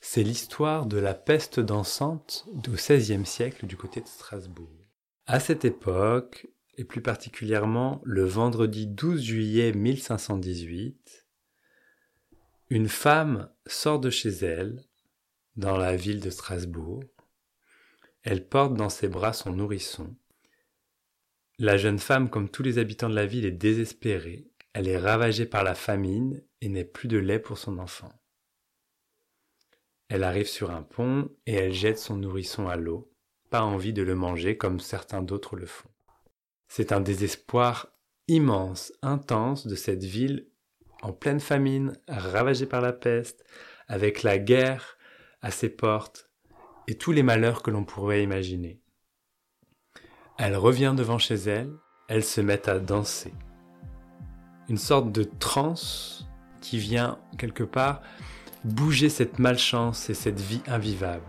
C'est 0.00 0.22
l'histoire 0.22 0.86
de 0.86 0.98
la 0.98 1.14
peste 1.14 1.60
dansante 1.60 2.46
du 2.52 2.70
XVIe 2.70 3.26
siècle 3.26 3.66
du 3.66 3.76
côté 3.76 4.00
de 4.00 4.06
Strasbourg. 4.06 4.70
À 5.26 5.40
cette 5.40 5.64
époque, 5.64 6.46
et 6.78 6.84
plus 6.84 7.02
particulièrement 7.02 8.00
le 8.04 8.24
vendredi 8.24 8.86
12 8.86 9.22
juillet 9.22 9.72
1518, 9.72 11.26
une 12.70 12.88
femme 12.88 13.50
sort 13.66 14.00
de 14.00 14.10
chez 14.10 14.30
elle, 14.30 14.84
dans 15.56 15.76
la 15.76 15.96
ville 15.96 16.20
de 16.20 16.30
Strasbourg. 16.30 17.02
Elle 18.22 18.46
porte 18.46 18.74
dans 18.74 18.90
ses 18.90 19.08
bras 19.08 19.32
son 19.32 19.52
nourrisson. 19.52 20.14
La 21.58 21.76
jeune 21.76 21.98
femme, 21.98 22.28
comme 22.28 22.50
tous 22.50 22.62
les 22.62 22.78
habitants 22.78 23.08
de 23.08 23.14
la 23.14 23.24
ville, 23.24 23.46
est 23.46 23.52
désespérée. 23.52 24.46
Elle 24.78 24.88
est 24.88 24.98
ravagée 24.98 25.46
par 25.46 25.64
la 25.64 25.74
famine 25.74 26.44
et 26.60 26.68
n'est 26.68 26.84
plus 26.84 27.08
de 27.08 27.16
lait 27.16 27.38
pour 27.38 27.56
son 27.56 27.78
enfant. 27.78 28.12
Elle 30.10 30.22
arrive 30.22 30.48
sur 30.48 30.70
un 30.70 30.82
pont 30.82 31.30
et 31.46 31.54
elle 31.54 31.72
jette 31.72 31.98
son 31.98 32.16
nourrisson 32.16 32.68
à 32.68 32.76
l'eau, 32.76 33.10
pas 33.48 33.62
envie 33.62 33.94
de 33.94 34.02
le 34.02 34.14
manger 34.14 34.58
comme 34.58 34.78
certains 34.78 35.22
d'autres 35.22 35.56
le 35.56 35.64
font. 35.64 35.88
C'est 36.68 36.92
un 36.92 37.00
désespoir 37.00 37.88
immense, 38.28 38.92
intense 39.00 39.66
de 39.66 39.76
cette 39.76 40.04
ville 40.04 40.46
en 41.00 41.14
pleine 41.14 41.40
famine, 41.40 41.98
ravagée 42.06 42.66
par 42.66 42.82
la 42.82 42.92
peste, 42.92 43.46
avec 43.88 44.22
la 44.22 44.36
guerre 44.36 44.98
à 45.40 45.50
ses 45.50 45.70
portes 45.70 46.28
et 46.86 46.98
tous 46.98 47.12
les 47.12 47.22
malheurs 47.22 47.62
que 47.62 47.70
l'on 47.70 47.86
pourrait 47.86 48.22
imaginer. 48.22 48.82
Elle 50.36 50.54
revient 50.54 50.92
devant 50.94 51.16
chez 51.16 51.36
elle, 51.36 51.72
elle 52.08 52.24
se 52.24 52.42
met 52.42 52.68
à 52.68 52.78
danser 52.78 53.32
une 54.68 54.78
sorte 54.78 55.12
de 55.12 55.24
transe 55.24 56.28
qui 56.60 56.78
vient 56.78 57.18
quelque 57.38 57.62
part 57.62 58.02
bouger 58.64 59.08
cette 59.08 59.38
malchance 59.38 60.10
et 60.10 60.14
cette 60.14 60.40
vie 60.40 60.62
invivable. 60.66 61.22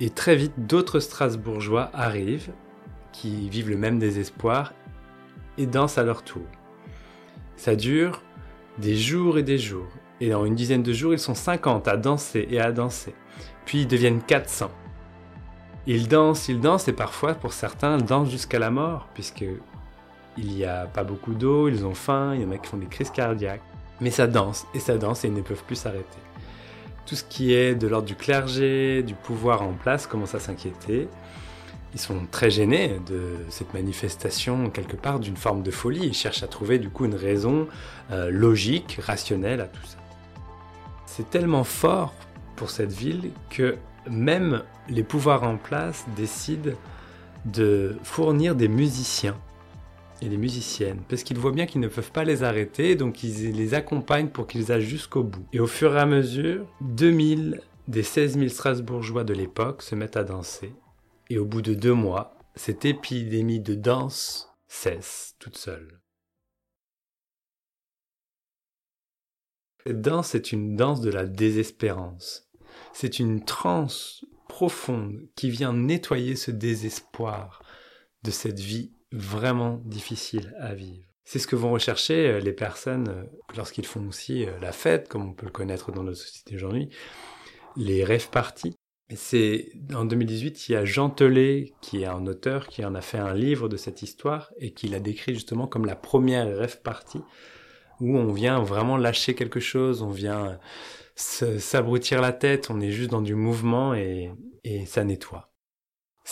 Et 0.00 0.10
très 0.10 0.36
vite, 0.36 0.52
d'autres 0.56 1.00
Strasbourgeois 1.00 1.90
arrivent, 1.92 2.52
qui 3.12 3.48
vivent 3.48 3.70
le 3.70 3.76
même 3.76 3.98
désespoir, 3.98 4.72
et 5.58 5.66
dansent 5.66 5.98
à 5.98 6.02
leur 6.02 6.22
tour. 6.22 6.46
Ça 7.56 7.76
dure 7.76 8.22
des 8.78 8.96
jours 8.96 9.38
et 9.38 9.42
des 9.42 9.58
jours. 9.58 9.88
Et 10.20 10.34
en 10.34 10.44
une 10.44 10.54
dizaine 10.54 10.82
de 10.82 10.92
jours, 10.92 11.12
ils 11.12 11.18
sont 11.18 11.34
50 11.34 11.88
à 11.88 11.96
danser 11.96 12.46
et 12.50 12.60
à 12.60 12.72
danser. 12.72 13.14
Puis 13.64 13.82
ils 13.82 13.88
deviennent 13.88 14.22
400. 14.22 14.70
Ils 15.86 16.08
dansent, 16.08 16.48
ils 16.48 16.60
dansent, 16.60 16.88
et 16.88 16.92
parfois, 16.92 17.34
pour 17.34 17.52
certains, 17.52 17.98
dansent 17.98 18.30
jusqu'à 18.30 18.58
la 18.58 18.70
mort, 18.70 19.08
puisque 19.14 19.44
il 20.36 20.46
n'y 20.46 20.64
a 20.64 20.86
pas 20.86 21.04
beaucoup 21.04 21.34
d'eau, 21.34 21.68
ils 21.68 21.84
ont 21.84 21.94
faim, 21.94 22.34
il 22.34 22.42
y 22.42 22.44
en 22.44 22.50
a 22.50 22.58
qui 22.58 22.68
font 22.68 22.76
des 22.76 22.86
crises 22.86 23.10
cardiaques. 23.10 23.62
Mais 24.00 24.10
ça 24.10 24.26
danse, 24.26 24.66
et 24.74 24.80
ça 24.80 24.96
danse, 24.96 25.24
et 25.24 25.28
ils 25.28 25.34
ne 25.34 25.42
peuvent 25.42 25.62
plus 25.64 25.76
s'arrêter. 25.76 26.18
Tout 27.06 27.16
ce 27.16 27.24
qui 27.24 27.52
est 27.52 27.74
de 27.74 27.86
l'ordre 27.86 28.06
du 28.06 28.14
clergé, 28.14 29.02
du 29.02 29.14
pouvoir 29.14 29.62
en 29.62 29.72
place, 29.72 30.06
commence 30.06 30.34
à 30.34 30.40
s'inquiéter. 30.40 31.08
Ils 31.92 32.00
sont 32.00 32.26
très 32.30 32.50
gênés 32.50 33.00
de 33.06 33.34
cette 33.48 33.74
manifestation, 33.74 34.70
quelque 34.70 34.96
part, 34.96 35.18
d'une 35.18 35.36
forme 35.36 35.62
de 35.62 35.70
folie. 35.70 36.06
Ils 36.06 36.14
cherchent 36.14 36.44
à 36.44 36.46
trouver, 36.46 36.78
du 36.78 36.88
coup, 36.88 37.04
une 37.04 37.16
raison 37.16 37.66
euh, 38.12 38.30
logique, 38.30 38.98
rationnelle 39.02 39.60
à 39.60 39.66
tout 39.66 39.84
ça. 39.84 39.98
C'est 41.04 41.28
tellement 41.28 41.64
fort 41.64 42.14
pour 42.54 42.70
cette 42.70 42.92
ville 42.92 43.32
que 43.50 43.76
même 44.08 44.62
les 44.88 45.02
pouvoirs 45.02 45.42
en 45.42 45.56
place 45.56 46.06
décident 46.16 46.72
de 47.44 47.96
fournir 48.02 48.54
des 48.54 48.68
musiciens 48.68 49.36
et 50.22 50.28
des 50.28 50.36
musiciennes, 50.36 51.02
parce 51.08 51.22
qu'ils 51.22 51.38
voient 51.38 51.52
bien 51.52 51.66
qu'ils 51.66 51.80
ne 51.80 51.88
peuvent 51.88 52.12
pas 52.12 52.24
les 52.24 52.42
arrêter, 52.42 52.96
donc 52.96 53.22
ils 53.22 53.52
les 53.52 53.74
accompagnent 53.74 54.28
pour 54.28 54.46
qu'ils 54.46 54.72
aillent 54.72 54.82
jusqu'au 54.82 55.22
bout. 55.22 55.46
Et 55.52 55.60
au 55.60 55.66
fur 55.66 55.96
et 55.96 56.00
à 56.00 56.06
mesure, 56.06 56.66
2000 56.82 57.60
des 57.88 58.02
16 58.02 58.34
000 58.34 58.48
Strasbourgeois 58.48 59.24
de 59.24 59.34
l'époque 59.34 59.82
se 59.82 59.94
mettent 59.94 60.16
à 60.16 60.24
danser, 60.24 60.74
et 61.28 61.38
au 61.38 61.44
bout 61.44 61.62
de 61.62 61.74
deux 61.74 61.94
mois, 61.94 62.36
cette 62.54 62.84
épidémie 62.84 63.60
de 63.60 63.74
danse 63.74 64.48
cesse 64.68 65.34
toute 65.38 65.56
seule. 65.56 66.00
Cette 69.86 70.02
danse 70.02 70.34
est 70.34 70.52
une 70.52 70.76
danse 70.76 71.00
de 71.00 71.10
la 71.10 71.24
désespérance. 71.24 72.50
C'est 72.92 73.18
une 73.18 73.44
transe 73.44 74.24
profonde 74.48 75.26
qui 75.36 75.48
vient 75.48 75.72
nettoyer 75.72 76.36
ce 76.36 76.50
désespoir 76.50 77.62
de 78.22 78.30
cette 78.30 78.60
vie 78.60 78.92
vraiment 79.12 79.80
difficile 79.84 80.54
à 80.58 80.74
vivre. 80.74 81.04
C'est 81.24 81.38
ce 81.38 81.46
que 81.46 81.56
vont 81.56 81.70
rechercher 81.70 82.26
euh, 82.26 82.40
les 82.40 82.52
personnes 82.52 83.08
euh, 83.08 83.22
lorsqu'ils 83.56 83.86
font 83.86 84.06
aussi 84.08 84.46
euh, 84.46 84.58
la 84.60 84.72
fête, 84.72 85.08
comme 85.08 85.28
on 85.28 85.32
peut 85.32 85.46
le 85.46 85.52
connaître 85.52 85.92
dans 85.92 86.02
notre 86.02 86.18
société 86.18 86.56
aujourd'hui, 86.56 86.88
les 87.76 88.04
rêves 88.04 88.30
parties. 88.30 88.74
C'est 89.14 89.72
en 89.94 90.04
2018, 90.04 90.68
il 90.68 90.72
y 90.72 90.74
a 90.76 90.84
Jean 90.84 91.10
Telet, 91.10 91.72
qui 91.80 92.02
est 92.02 92.06
un 92.06 92.26
auteur, 92.26 92.68
qui 92.68 92.84
en 92.84 92.94
a 92.94 93.00
fait 93.00 93.18
un 93.18 93.34
livre 93.34 93.68
de 93.68 93.76
cette 93.76 94.02
histoire 94.02 94.52
et 94.58 94.72
qui 94.72 94.88
l'a 94.88 95.00
décrit 95.00 95.34
justement 95.34 95.66
comme 95.66 95.84
la 95.84 95.96
première 95.96 96.46
rêve 96.56 96.80
partie, 96.80 97.20
où 98.00 98.16
on 98.16 98.32
vient 98.32 98.60
vraiment 98.60 98.96
lâcher 98.96 99.34
quelque 99.34 99.60
chose, 99.60 100.02
on 100.02 100.10
vient 100.10 100.58
s'abrutir 101.16 102.20
la 102.20 102.32
tête, 102.32 102.70
on 102.70 102.80
est 102.80 102.92
juste 102.92 103.10
dans 103.10 103.22
du 103.22 103.34
mouvement 103.34 103.94
et, 103.94 104.30
et 104.64 104.86
ça 104.86 105.04
nettoie. 105.04 105.49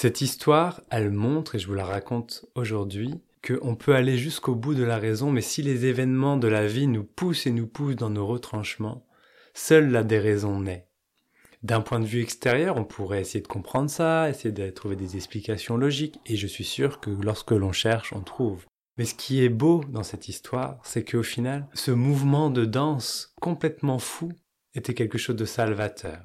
Cette 0.01 0.21
histoire, 0.21 0.81
elle 0.91 1.11
montre, 1.11 1.57
et 1.57 1.59
je 1.59 1.67
vous 1.67 1.75
la 1.75 1.85
raconte 1.85 2.47
aujourd'hui, 2.55 3.21
qu'on 3.45 3.75
peut 3.75 3.97
aller 3.97 4.17
jusqu'au 4.17 4.55
bout 4.55 4.77
de 4.77 4.85
la 4.85 4.97
raison, 4.97 5.33
mais 5.33 5.41
si 5.41 5.61
les 5.61 5.87
événements 5.87 6.37
de 6.37 6.47
la 6.47 6.69
vie 6.69 6.87
nous 6.87 7.03
poussent 7.03 7.49
et 7.49 7.51
nous 7.51 7.67
poussent 7.67 7.97
dans 7.97 8.09
nos 8.09 8.25
retranchements, 8.25 9.05
seule 9.55 9.91
la 9.91 10.05
déraison 10.05 10.61
naît. 10.61 10.87
D'un 11.65 11.81
point 11.81 11.99
de 11.99 12.07
vue 12.07 12.23
extérieur, 12.23 12.77
on 12.77 12.85
pourrait 12.85 13.23
essayer 13.23 13.41
de 13.41 13.49
comprendre 13.49 13.91
ça, 13.91 14.31
essayer 14.31 14.53
de 14.53 14.71
trouver 14.71 14.95
des 14.95 15.17
explications 15.17 15.77
logiques, 15.77 16.21
et 16.27 16.37
je 16.37 16.47
suis 16.47 16.63
sûr 16.63 17.01
que 17.01 17.11
lorsque 17.11 17.51
l'on 17.51 17.73
cherche, 17.73 18.13
on 18.13 18.21
trouve. 18.21 18.67
Mais 18.99 19.05
ce 19.05 19.17
qui 19.17 19.43
est 19.43 19.49
beau 19.49 19.83
dans 19.89 20.05
cette 20.05 20.29
histoire, 20.29 20.79
c'est 20.85 21.03
qu'au 21.03 21.25
final, 21.25 21.67
ce 21.75 21.91
mouvement 21.91 22.51
de 22.51 22.65
danse 22.65 23.35
complètement 23.41 23.99
fou 23.99 24.31
était 24.77 24.95
quelque 24.95 25.19
chose 25.19 25.35
de 25.35 25.45
salvateur. 25.45 26.23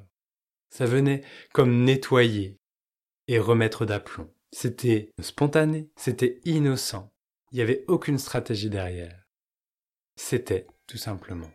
Ça 0.70 0.86
venait 0.86 1.22
comme 1.52 1.82
nettoyer, 1.82 2.60
et 3.28 3.38
remettre 3.38 3.86
d'aplomb. 3.86 4.30
C'était 4.52 5.10
spontané, 5.20 5.90
c'était 5.96 6.40
innocent. 6.44 7.12
Il 7.52 7.56
n'y 7.56 7.62
avait 7.62 7.84
aucune 7.88 8.18
stratégie 8.18 8.70
derrière. 8.70 9.24
C'était 10.16 10.66
tout 10.86 10.98
simplement. 10.98 11.50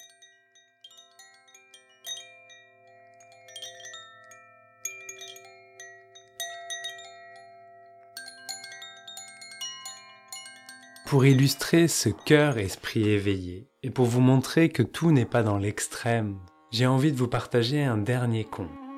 Pour 11.05 11.25
illustrer 11.25 11.87
ce 11.87 12.09
cœur-esprit 12.09 13.09
éveillé, 13.09 13.69
et 13.81 13.89
pour 13.89 14.05
vous 14.05 14.21
montrer 14.21 14.69
que 14.69 14.83
tout 14.83 15.11
n'est 15.11 15.25
pas 15.25 15.41
dans 15.41 15.57
l'extrême, 15.57 16.37
j'ai 16.71 16.85
envie 16.85 17.11
de 17.11 17.17
vous 17.17 17.27
partager 17.27 17.83
un 17.83 17.97
dernier 17.97 18.43
conte. 18.43 18.88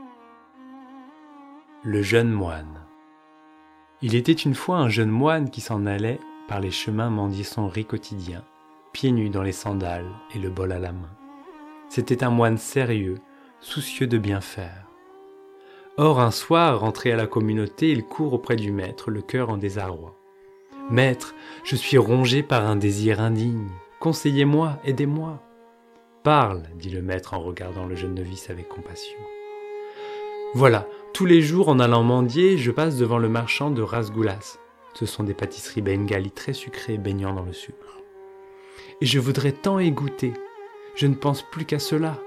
Le 1.84 2.04
jeune 2.04 2.30
moine. 2.30 2.86
Il 4.04 4.14
était 4.14 4.32
une 4.32 4.54
fois 4.54 4.78
un 4.78 4.88
jeune 4.88 5.10
moine 5.10 5.50
qui 5.50 5.62
s'en 5.62 5.88
allait 5.88 6.20
par 6.48 6.60
les 6.60 6.70
chemins 6.70 7.10
mendier 7.10 7.44
son 7.44 7.68
riz 7.68 7.86
quotidien, 7.86 8.44
pieds 8.94 9.12
nus 9.12 9.32
dans 9.32 9.42
les 9.42 9.52
sandales 9.52 10.12
et 10.36 10.38
le 10.38 10.52
bol 10.52 10.74
à 10.74 10.78
la 10.78 10.92
main. 10.92 11.10
C'était 11.90 12.24
un 12.24 12.30
moine 12.30 12.60
sérieux, 12.60 13.18
soucieux 13.62 14.06
de 14.06 14.20
bien 14.20 14.42
faire. 14.42 14.86
Or, 15.98 16.20
un 16.20 16.30
soir, 16.30 16.82
rentré 16.82 17.12
à 17.12 17.16
la 17.16 17.26
communauté, 17.26 17.90
il 17.90 18.04
court 18.04 18.34
auprès 18.34 18.58
du 18.58 18.72
maître, 18.72 19.10
le 19.10 19.24
cœur 19.24 19.50
en 19.50 19.58
désarroi. 19.58 20.16
Maître, 20.92 21.34
je 21.64 21.76
suis 21.76 21.98
rongé 21.98 22.44
par 22.44 22.64
un 22.64 22.76
désir 22.76 23.20
indigne. 23.20 23.72
Conseillez-moi, 24.00 24.78
aidez-moi. 24.86 25.42
Parle, 26.22 26.62
dit 26.76 26.92
le 26.92 27.02
maître 27.02 27.34
en 27.34 27.40
regardant 27.40 27.88
le 27.88 27.96
jeune 27.96 28.14
novice 28.14 28.52
avec 28.52 28.70
compassion. 28.70 29.18
Voilà, 30.54 30.86
tous 31.14 31.26
les 31.26 31.42
jours 31.42 31.70
en 31.70 31.80
allant 31.80 32.04
mendier, 32.04 32.58
je 32.58 32.72
passe 32.72 32.98
devant 32.98 33.18
le 33.18 33.30
marchand 33.30 33.72
de 33.72 33.82
rasgoulas. 33.82 34.58
Ce 34.94 35.06
sont 35.06 35.24
des 35.24 35.34
pâtisseries 35.34 35.82
bengali 35.82 36.30
très 36.30 36.52
sucrées 36.52 36.98
baignant 36.98 37.34
dans 37.34 37.44
le 37.44 37.54
sucre. 37.54 38.02
Et 39.00 39.06
je 39.06 39.18
voudrais 39.18 39.54
tant 39.54 39.80
y. 39.80 39.94
Je 40.96 41.08
ne 41.08 41.16
pense 41.16 41.42
plus 41.42 41.64
qu'à 41.64 41.80
cela, 41.80 42.20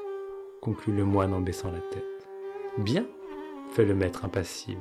conclut 0.63 0.95
le 0.95 1.05
moine 1.05 1.35
en 1.35 1.41
baissant 1.41 1.71
la 1.71 1.81
tête. 1.81 2.27
Bien, 2.79 3.05
fait 3.75 3.85
le 3.85 3.95
maître 3.95 4.25
impassible. 4.25 4.81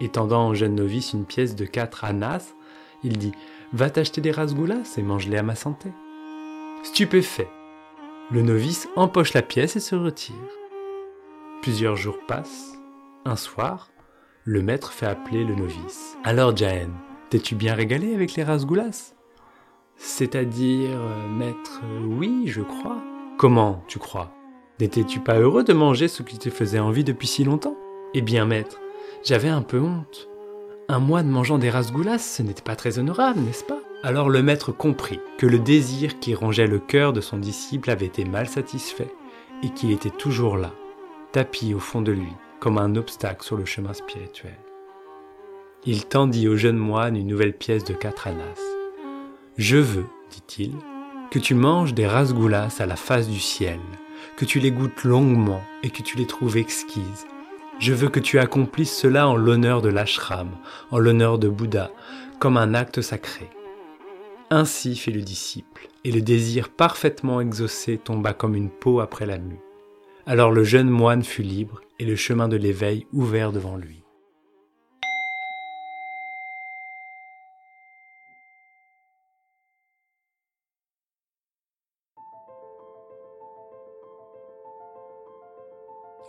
Et 0.00 0.08
tendant 0.08 0.48
au 0.48 0.54
jeune 0.54 0.74
novice 0.74 1.12
une 1.12 1.26
pièce 1.26 1.56
de 1.56 1.66
quatre 1.66 2.06
anas, 2.06 2.54
il 3.04 3.18
dit 3.18 3.32
Va 3.74 3.90
t'acheter 3.90 4.22
des 4.22 4.30
rasgoulas 4.30 4.94
et 4.96 5.02
mange-les 5.02 5.36
à 5.36 5.42
ma 5.42 5.56
santé. 5.56 5.90
Stupéfait, 6.82 7.50
le 8.30 8.40
novice 8.40 8.88
empoche 8.96 9.34
la 9.34 9.42
pièce 9.42 9.76
et 9.76 9.80
se 9.80 9.94
retire. 9.94 10.34
Plusieurs 11.60 11.96
jours 11.96 12.18
passent, 12.26 12.77
un 13.28 13.36
soir, 13.36 13.90
le 14.44 14.62
maître 14.62 14.92
fait 14.92 15.06
appeler 15.06 15.44
le 15.44 15.54
novice. 15.54 16.16
Alors, 16.24 16.56
Jaen, 16.56 16.90
t'es-tu 17.30 17.54
bien 17.54 17.74
régalé 17.74 18.14
avec 18.14 18.34
les 18.34 18.42
rasgoulas 18.42 19.14
C'est-à-dire, 19.96 20.90
euh, 20.92 21.28
maître, 21.28 21.82
euh, 21.84 22.06
oui, 22.06 22.44
je 22.46 22.62
crois. 22.62 22.96
Comment, 23.36 23.84
tu 23.86 23.98
crois? 23.98 24.32
N'étais-tu 24.80 25.20
pas 25.20 25.38
heureux 25.38 25.64
de 25.64 25.72
manger 25.72 26.08
ce 26.08 26.22
qui 26.22 26.38
te 26.38 26.50
faisait 26.50 26.78
envie 26.78 27.04
depuis 27.04 27.26
si 27.26 27.44
longtemps? 27.44 27.76
Eh 28.14 28.22
bien, 28.22 28.46
maître, 28.46 28.80
j'avais 29.24 29.48
un 29.48 29.62
peu 29.62 29.80
honte. 29.80 30.28
Un 30.88 31.00
moine 31.00 31.28
mangeant 31.28 31.58
des 31.58 31.70
rasgoulas, 31.70 32.18
ce 32.18 32.42
n'était 32.42 32.62
pas 32.62 32.76
très 32.76 32.98
honorable, 32.98 33.40
n'est-ce 33.40 33.64
pas? 33.64 33.80
Alors 34.02 34.30
le 34.30 34.42
maître 34.42 34.70
comprit 34.70 35.20
que 35.38 35.46
le 35.46 35.58
désir 35.58 36.20
qui 36.20 36.34
rongeait 36.34 36.68
le 36.68 36.78
cœur 36.78 37.12
de 37.12 37.20
son 37.20 37.36
disciple 37.36 37.90
avait 37.90 38.06
été 38.06 38.24
mal 38.24 38.48
satisfait 38.48 39.12
et 39.64 39.70
qu'il 39.70 39.90
était 39.90 40.08
toujours 40.08 40.56
là, 40.56 40.72
tapis 41.32 41.74
au 41.74 41.80
fond 41.80 42.00
de 42.00 42.12
lui, 42.12 42.32
comme 42.60 42.78
un 42.78 42.96
obstacle 42.96 43.44
sur 43.44 43.56
le 43.56 43.64
chemin 43.64 43.92
spirituel. 43.92 44.58
Il 45.86 46.06
tendit 46.06 46.48
au 46.48 46.56
jeune 46.56 46.76
moine 46.76 47.16
une 47.16 47.28
nouvelle 47.28 47.56
pièce 47.56 47.84
de 47.84 47.94
quatre 47.94 48.26
anas. 48.26 48.60
Je 49.56 49.76
veux, 49.76 50.06
dit-il, 50.30 50.72
que 51.30 51.38
tu 51.38 51.54
manges 51.54 51.94
des 51.94 52.06
rasgoulas 52.06 52.76
à 52.80 52.86
la 52.86 52.96
face 52.96 53.28
du 53.28 53.38
ciel, 53.38 53.80
que 54.36 54.44
tu 54.44 54.58
les 54.60 54.70
goûtes 54.70 55.04
longuement 55.04 55.62
et 55.82 55.90
que 55.90 56.02
tu 56.02 56.16
les 56.16 56.26
trouves 56.26 56.56
exquises. 56.56 57.26
Je 57.78 57.92
veux 57.92 58.08
que 58.08 58.20
tu 58.20 58.38
accomplisses 58.38 58.96
cela 58.96 59.28
en 59.28 59.36
l'honneur 59.36 59.82
de 59.82 59.88
l'ashram, 59.88 60.50
en 60.90 60.98
l'honneur 60.98 61.38
de 61.38 61.48
Bouddha, 61.48 61.92
comme 62.40 62.56
un 62.56 62.74
acte 62.74 63.02
sacré. 63.02 63.48
Ainsi 64.50 64.96
fit 64.96 65.12
le 65.12 65.22
disciple, 65.22 65.88
et 66.04 66.10
le 66.10 66.22
désir 66.22 66.70
parfaitement 66.70 67.40
exaucé 67.40 67.98
tomba 67.98 68.32
comme 68.32 68.54
une 68.54 68.70
peau 68.70 69.00
après 69.00 69.26
la 69.26 69.38
mue. 69.38 69.60
Alors 70.30 70.50
le 70.50 70.62
jeune 70.62 70.90
moine 70.90 71.24
fut 71.24 71.40
libre 71.40 71.80
et 71.98 72.04
le 72.04 72.14
chemin 72.14 72.48
de 72.48 72.56
l'éveil 72.58 73.06
ouvert 73.14 73.50
devant 73.50 73.78
lui. 73.78 74.04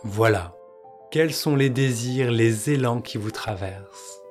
Voilà, 0.02 0.56
Quels 1.10 1.34
sont 1.34 1.54
les 1.54 1.68
désirs, 1.68 2.30
les 2.30 2.70
élans 2.70 3.02
qui 3.02 3.18
vous 3.18 3.30
traversent? 3.30 4.22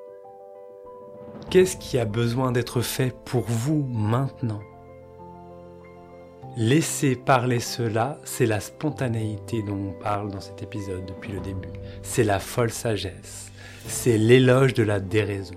Qu'est-ce 1.51 1.77
qui 1.77 1.99
a 1.99 2.05
besoin 2.05 2.51
d'être 2.51 2.81
fait 2.81 3.15
pour 3.23 3.43
vous 3.43 3.83
maintenant? 3.83 4.61
Laissez 6.57 7.15
parler 7.15 7.59
cela, 7.59 8.17
c'est 8.23 8.47
la 8.47 8.59
spontanéité 8.59 9.61
dont 9.61 9.77
on 9.89 10.03
parle 10.03 10.31
dans 10.31 10.41
cet 10.41 10.63
épisode 10.63 11.05
depuis 11.05 11.31
le 11.31 11.39
début. 11.39 11.69
C'est 12.01 12.23
la 12.23 12.39
folle 12.39 12.71
sagesse. 12.71 13.51
C'est 13.85 14.17
l'éloge 14.17 14.73
de 14.73 14.83
la 14.83 14.99
déraison. 14.99 15.55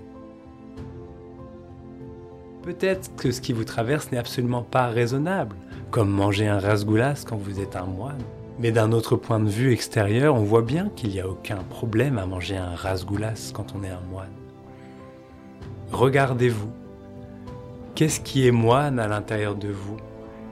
Peut-être 2.61 3.13
que 3.17 3.31
ce 3.31 3.41
qui 3.41 3.53
vous 3.53 3.65
traverse 3.65 4.11
n'est 4.11 4.17
absolument 4.17 4.61
pas 4.61 4.87
raisonnable, 4.87 5.55
comme 5.91 6.09
manger 6.09 6.47
un 6.47 6.59
rasgoulas 6.59 7.25
quand 7.27 7.37
vous 7.37 7.59
êtes 7.59 7.75
un 7.75 7.85
moine. 7.85 8.21
Mais 8.59 8.71
d'un 8.71 8.91
autre 8.91 9.15
point 9.15 9.39
de 9.39 9.49
vue 9.49 9.73
extérieur, 9.73 10.35
on 10.35 10.43
voit 10.43 10.61
bien 10.61 10.89
qu'il 10.95 11.09
n'y 11.09 11.19
a 11.19 11.27
aucun 11.27 11.63
problème 11.69 12.19
à 12.19 12.25
manger 12.25 12.55
un 12.55 12.75
rasgoulas 12.75 13.51
quand 13.53 13.73
on 13.75 13.83
est 13.83 13.89
un 13.89 13.99
moine. 14.11 14.31
Regardez-vous. 15.91 16.71
Qu'est-ce 17.95 18.21
qui 18.21 18.47
est 18.47 18.51
moine 18.51 18.99
à 18.99 19.07
l'intérieur 19.07 19.55
de 19.55 19.69
vous? 19.69 19.97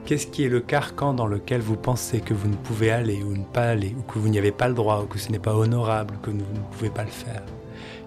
Qu'est-ce 0.04 0.26
qui 0.26 0.44
est 0.44 0.48
le 0.48 0.60
carcan 0.60 1.14
dans 1.14 1.26
lequel 1.26 1.60
vous 1.60 1.76
pensez 1.76 2.20
que 2.20 2.34
vous 2.34 2.48
ne 2.48 2.56
pouvez 2.56 2.90
aller 2.90 3.22
ou 3.22 3.36
ne 3.36 3.44
pas 3.44 3.68
aller, 3.68 3.94
ou 3.96 4.02
que 4.02 4.18
vous 4.18 4.28
n'y 4.28 4.38
avez 4.38 4.50
pas 4.50 4.68
le 4.68 4.74
droit, 4.74 5.02
ou 5.02 5.06
que 5.06 5.18
ce 5.18 5.30
n'est 5.30 5.38
pas 5.38 5.54
honorable, 5.54 6.18
que 6.22 6.30
vous 6.30 6.36
ne 6.36 6.72
pouvez 6.72 6.90
pas 6.90 7.04
le 7.04 7.10
faire? 7.10 7.42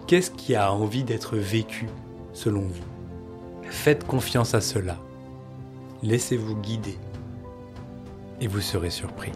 Qu'est-ce 0.05 0.29
qui 0.29 0.55
a 0.55 0.73
envie 0.73 1.03
d'être 1.03 1.37
vécu 1.37 1.87
selon 2.33 2.61
vous? 2.61 2.83
Faites 3.63 4.05
confiance 4.05 4.53
à 4.53 4.61
cela. 4.61 4.97
Laissez-vous 6.03 6.57
guider. 6.57 6.97
Et 8.41 8.47
vous 8.47 8.61
serez 8.61 8.89
surpris. 8.89 9.31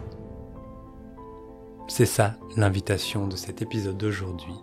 C'est 1.88 2.06
ça 2.06 2.36
l'invitation 2.58 3.28
de 3.28 3.38
cet 3.38 3.62
épisode 3.62 3.98
d'aujourd'hui. 3.98 4.54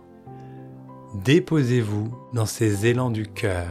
Déposez-vous 1.25 2.09
dans 2.33 2.45
ces 2.45 2.85
élans 2.85 3.09
du 3.09 3.25
cœur, 3.25 3.67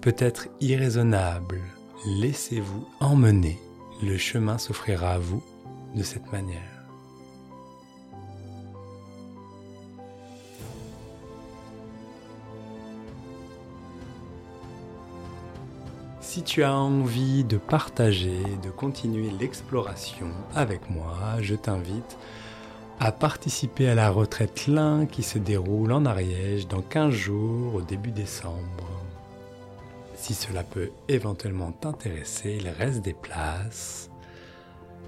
peut-être 0.00 0.48
irraisonnables. 0.60 1.62
Laissez-vous 2.04 2.86
emmener. 3.00 3.58
Le 4.02 4.18
chemin 4.18 4.58
s'offrira 4.58 5.12
à 5.12 5.18
vous 5.18 5.42
de 5.94 6.02
cette 6.02 6.30
manière. 6.30 6.60
Si 16.20 16.42
tu 16.42 16.62
as 16.62 16.74
envie 16.74 17.44
de 17.44 17.56
partager, 17.56 18.42
de 18.62 18.68
continuer 18.68 19.30
l'exploration 19.30 20.28
avec 20.54 20.90
moi, 20.90 21.16
je 21.40 21.54
t'invite 21.54 22.18
à 23.00 23.10
participer 23.10 23.88
à 23.88 23.94
la 23.94 24.10
retraite 24.10 24.66
Lin 24.66 25.06
qui 25.06 25.22
se 25.22 25.38
déroule 25.38 25.92
en 25.92 26.04
Ariège 26.04 26.68
dans 26.68 26.82
15 26.82 27.10
jours 27.10 27.74
au 27.74 27.80
début 27.80 28.10
décembre. 28.10 28.95
Si 30.16 30.34
cela 30.34 30.64
peut 30.64 30.90
éventuellement 31.08 31.72
t'intéresser, 31.72 32.56
il 32.58 32.68
reste 32.68 33.02
des 33.02 33.14
places. 33.14 34.10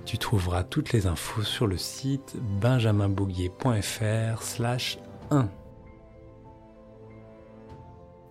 Tu 0.04 0.18
trouveras 0.18 0.62
toutes 0.64 0.92
les 0.92 1.06
infos 1.06 1.42
sur 1.42 1.66
le 1.66 1.76
site 1.76 2.36
benjaminbouguier.fr 2.60 4.42
slash 4.42 4.98
1. 5.30 5.48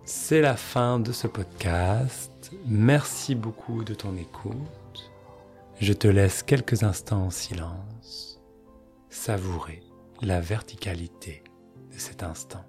C'est 0.04 0.40
la 0.40 0.56
fin 0.56 0.98
de 0.98 1.12
ce 1.12 1.26
podcast. 1.26 2.52
Merci 2.66 3.34
beaucoup 3.34 3.84
de 3.84 3.94
ton 3.94 4.16
écoute. 4.16 5.10
Je 5.80 5.92
te 5.92 6.08
laisse 6.08 6.42
quelques 6.42 6.82
instants 6.82 7.26
en 7.26 7.30
silence 7.30 8.40
savourer 9.10 9.82
la 10.22 10.40
verticalité 10.40 11.44
de 11.92 11.98
cet 11.98 12.22
instant. 12.22 12.64